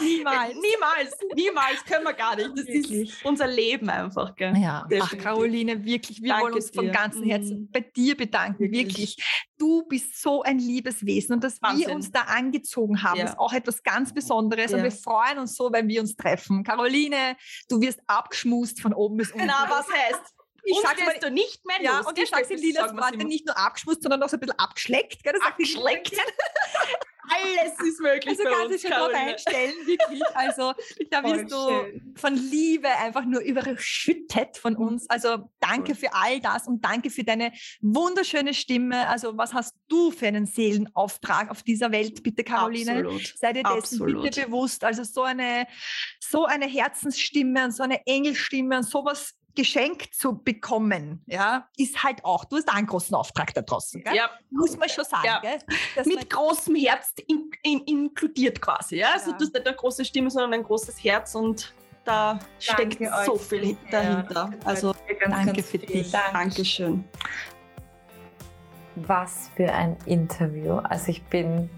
[0.00, 2.50] niemals, niemals, niemals können wir gar nicht.
[2.50, 3.10] Das wirklich.
[3.10, 4.34] ist unser Leben einfach.
[4.36, 4.56] Gell?
[4.56, 6.82] Ja, Ach, Caroline, wirklich, wir Danke wollen uns dir.
[6.82, 7.70] von ganzem Herzen mhm.
[7.70, 8.70] bei dir bedanken.
[8.70, 9.16] Wirklich.
[9.16, 9.16] wirklich.
[9.58, 11.88] Du bist so ein liebes Wesen und dass Wahnsinn.
[11.88, 12.22] wir uns da
[12.60, 13.24] angezogen haben, ja.
[13.26, 14.70] ist auch etwas ganz Besonderes.
[14.70, 14.76] Ja.
[14.78, 16.62] Und wir freuen uns so, wenn wir uns treffen.
[16.62, 17.36] Caroline,
[17.68, 19.46] du wirst abgeschmust von oben bis unten.
[19.46, 20.34] Na, was heißt?
[20.64, 22.06] Ich und sag's mal, du nicht mehr ja, los.
[22.06, 25.22] Und ich sag's in Lilas Worte nicht nur abgeschmust, sondern auch so ein bisschen abgeschleckt.
[25.22, 25.32] Gell?
[25.32, 26.12] Das abgeschleckt.
[27.30, 28.38] Alles ist möglich.
[28.38, 30.22] Also kannst du schon drauf einstellen, wirklich.
[30.34, 30.74] Also
[31.10, 35.08] da wirst du von Liebe einfach nur überschüttet von uns.
[35.08, 39.08] Also danke für all das und danke für deine wunderschöne Stimme.
[39.08, 42.98] Also was hast du für einen Seelenauftrag auf dieser Welt, bitte Caroline?
[42.98, 43.34] Absolut.
[43.36, 44.22] Sei dir dessen Absolut.
[44.22, 44.82] bitte bewusst.
[44.82, 45.66] Also so eine,
[46.18, 52.24] so eine Herzensstimme und so eine Engelstimme und sowas geschenkt zu bekommen, ja, ist halt
[52.24, 54.14] auch, du hast auch einen großen Auftrag da draußen, gell?
[54.14, 54.30] Ja.
[54.50, 55.40] Muss man schon sagen, ja.
[56.04, 59.12] Mit großem Herz in, in, inkludiert quasi, ja.
[59.12, 61.74] Also du hast nicht eine große Stimme, sondern ein großes Herz und
[62.04, 63.26] da danke steckt euch.
[63.26, 64.50] so viel dahinter.
[64.52, 66.10] Ja, also ganz, danke ganz für dich.
[66.10, 66.32] Dank.
[66.32, 67.04] Dankeschön.
[68.96, 70.76] Was für ein Interview.
[70.76, 71.70] Also ich bin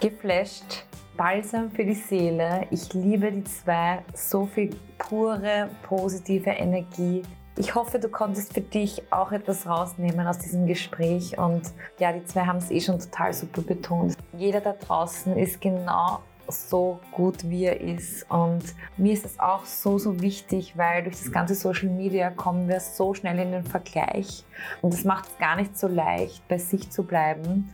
[0.00, 0.84] geflasht
[1.16, 2.66] Balsam für die Seele.
[2.70, 4.02] Ich liebe die zwei.
[4.14, 7.22] So viel pure, positive Energie.
[7.58, 11.38] Ich hoffe, du konntest für dich auch etwas rausnehmen aus diesem Gespräch.
[11.38, 11.62] Und
[11.98, 14.14] ja, die zwei haben es eh schon total super betont.
[14.36, 18.30] Jeder da draußen ist genau so gut wie er ist.
[18.30, 18.62] Und
[18.96, 22.80] mir ist es auch so, so wichtig, weil durch das ganze Social Media kommen wir
[22.80, 24.44] so schnell in den Vergleich.
[24.82, 27.72] Und das macht es gar nicht so leicht, bei sich zu bleiben.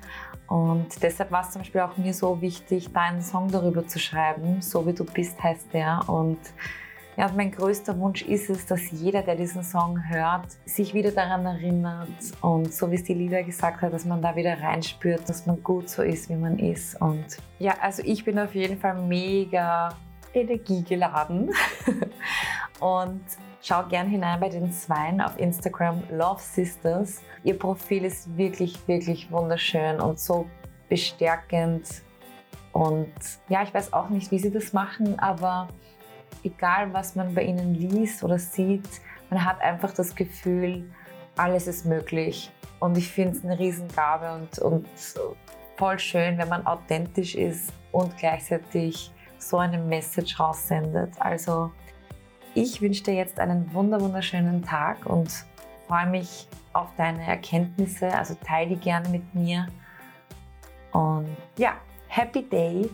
[0.53, 3.99] Und deshalb war es zum Beispiel auch mir so wichtig, da einen Song darüber zu
[3.99, 4.61] schreiben.
[4.61, 6.07] So wie du bist, heißt der.
[6.09, 6.37] Und
[7.17, 11.47] ja, mein größter Wunsch ist es, dass jeder, der diesen Song hört, sich wieder daran
[11.47, 12.07] erinnert
[12.43, 15.63] und so wie es die Lieder gesagt hat, dass man da wieder reinspürt, dass man
[15.63, 17.01] gut so ist, wie man ist.
[17.01, 17.25] Und
[17.59, 19.97] ja, also ich bin auf jeden Fall mega
[20.35, 21.51] energiegeladen
[22.83, 23.23] und
[23.63, 27.23] schau gern hinein bei den Zweien auf Instagram Love Sisters.
[27.45, 30.47] Ihr Profil ist wirklich, wirklich wunderschön und so
[30.89, 32.03] bestärkend.
[32.73, 33.13] Und
[33.49, 35.69] ja, ich weiß auch nicht, wie sie das machen, aber
[36.43, 38.89] egal was man bei ihnen liest oder sieht,
[39.31, 40.91] man hat einfach das Gefühl,
[41.37, 42.51] alles ist möglich.
[42.81, 44.89] Und ich finde es eine Riesengabe und, und
[45.77, 51.13] voll schön, wenn man authentisch ist und gleichzeitig so eine Message raussendet.
[51.21, 51.71] Also
[52.55, 55.45] ich wünsche dir jetzt einen wunderschönen Tag und
[55.87, 58.13] freue mich auf deine Erkenntnisse.
[58.13, 59.67] Also teile die gerne mit mir.
[60.93, 61.75] Und ja,
[62.09, 62.91] Happy Day.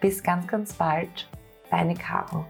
[0.00, 1.28] Bis ganz, ganz bald.
[1.70, 2.44] Deine Caro.